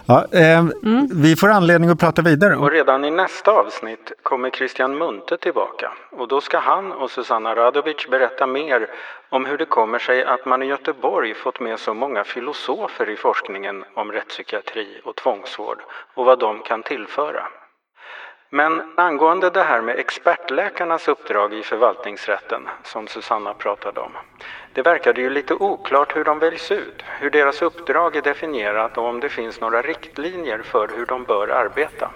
Ja, 0.05 0.25
eh, 0.31 0.65
Mm. 0.83 1.07
Vi 1.12 1.36
får 1.36 1.49
anledning 1.49 1.89
att 1.89 1.99
prata 1.99 2.21
vidare. 2.21 2.55
Och 2.55 2.71
redan 2.71 3.05
i 3.05 3.12
nästa 3.12 3.51
avsnitt 3.51 4.12
kommer 4.23 4.49
Christian 4.49 4.97
Munthe 4.97 5.38
tillbaka. 5.38 5.91
Och 6.12 6.27
då 6.27 6.41
ska 6.41 6.59
han 6.59 6.91
och 6.91 7.12
Susanna 7.12 7.55
Radovic 7.55 8.07
berätta 8.09 8.47
mer 8.47 8.88
om 9.29 9.45
hur 9.45 9.57
det 9.57 9.65
kommer 9.65 9.99
sig 9.99 10.23
att 10.23 10.45
man 10.45 10.63
i 10.63 10.65
Göteborg 10.65 11.33
fått 11.33 11.59
med 11.59 11.79
så 11.79 11.93
många 11.93 12.23
filosofer 12.23 13.09
i 13.09 13.15
forskningen 13.15 13.86
om 13.93 14.12
rättspsykiatri 14.12 15.01
och 15.03 15.15
tvångsvård 15.15 15.81
och 16.13 16.25
vad 16.25 16.39
de 16.39 16.59
kan 16.59 16.83
tillföra. 16.83 17.43
Men 18.55 18.81
angående 18.95 19.49
det 19.49 19.63
här 19.63 19.81
med 19.81 19.99
expertläkarnas 19.99 21.07
uppdrag 21.07 21.53
i 21.53 21.63
förvaltningsrätten, 21.63 22.69
som 22.83 23.07
Susanna 23.07 23.53
pratade 23.53 23.99
om. 23.99 24.11
Det 24.73 24.81
verkade 24.81 25.21
ju 25.21 25.29
lite 25.29 25.53
oklart 25.53 26.15
hur 26.15 26.23
de 26.23 26.39
väljs 26.39 26.71
ut, 26.71 27.03
hur 27.19 27.29
deras 27.29 27.61
uppdrag 27.61 28.15
är 28.15 28.21
definierat 28.21 28.97
och 28.97 29.05
om 29.05 29.19
det 29.19 29.29
finns 29.29 29.61
några 29.61 29.81
riktlinjer 29.81 30.61
för 30.61 30.87
hur 30.95 31.05
de 31.05 31.23
bör 31.23 31.47
arbeta. 31.47 32.09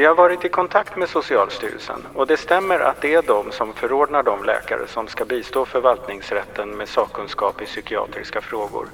Vi 0.00 0.06
har 0.06 0.14
varit 0.14 0.44
i 0.44 0.48
kontakt 0.48 0.96
med 0.96 1.08
Socialstyrelsen 1.08 2.06
och 2.14 2.26
det 2.26 2.36
stämmer 2.36 2.80
att 2.80 3.00
det 3.00 3.14
är 3.14 3.22
de 3.22 3.52
som 3.52 3.72
förordnar 3.72 4.22
de 4.22 4.44
läkare 4.44 4.86
som 4.86 5.08
ska 5.08 5.24
bistå 5.24 5.64
förvaltningsrätten 5.64 6.70
med 6.76 6.88
sakkunskap 6.88 7.62
i 7.62 7.64
psykiatriska 7.64 8.40
frågor. 8.40 8.86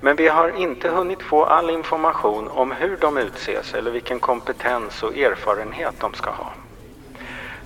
Men 0.00 0.16
vi 0.16 0.28
har 0.28 0.48
inte 0.56 0.88
hunnit 0.88 1.22
få 1.22 1.44
all 1.44 1.70
information 1.70 2.48
om 2.48 2.72
hur 2.72 2.96
de 2.96 3.16
utses 3.16 3.74
eller 3.74 3.90
vilken 3.90 4.20
kompetens 4.20 5.02
och 5.02 5.16
erfarenhet 5.16 5.94
de 6.00 6.14
ska 6.14 6.30
ha. 6.30 6.52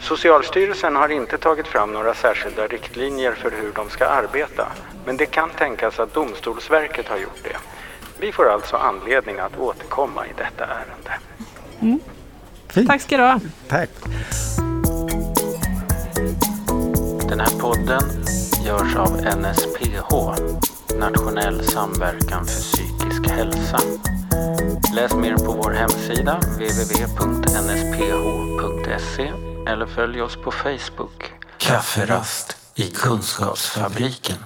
Socialstyrelsen 0.01 0.97
har 0.97 1.09
inte 1.09 1.39
tagit 1.39 1.67
fram 1.67 1.93
några 1.93 2.15
särskilda 2.15 2.67
riktlinjer 2.67 3.33
för 3.33 3.51
hur 3.51 3.73
de 3.73 3.91
ska 3.91 4.07
arbeta, 4.07 4.67
men 5.07 5.17
det 5.17 5.27
kan 5.27 5.51
tänkas 5.51 6.01
att 6.01 6.15
Domstolsverket 6.15 7.09
har 7.09 7.17
gjort 7.17 7.43
det. 7.43 7.57
Vi 8.19 8.33
får 8.33 8.51
alltså 8.51 8.77
anledning 8.77 9.39
att 9.39 9.59
återkomma 9.59 10.27
i 10.27 10.33
detta 10.37 10.65
ärende. 10.65 11.19
Mm. 11.81 12.01
Fint. 12.75 12.89
Tack 12.89 13.01
ska 13.01 13.17
du 13.17 13.23
ha. 13.23 13.41
Tack. 13.69 13.91
Den 17.29 17.41
här 17.41 17.59
podden 17.61 18.03
görs 18.67 18.97
av 18.97 19.17
NSPH, 19.17 20.15
Nationell 20.99 21.65
samverkan 21.65 22.47
för 22.47 22.61
psykisk 22.61 23.27
hälsa. 23.31 23.81
Läs 24.95 25.15
mer 25.15 25.37
på 25.37 25.53
vår 25.53 25.71
hemsida 25.71 26.39
www.nsph.se 26.39 27.63
eller 29.69 29.87
följ 29.87 30.23
oss 30.23 30.37
på 30.37 30.51
Facebook. 30.51 31.33
Kafferast 31.59 32.57
i 32.75 32.91
Kunskapsfabriken. 32.91 34.37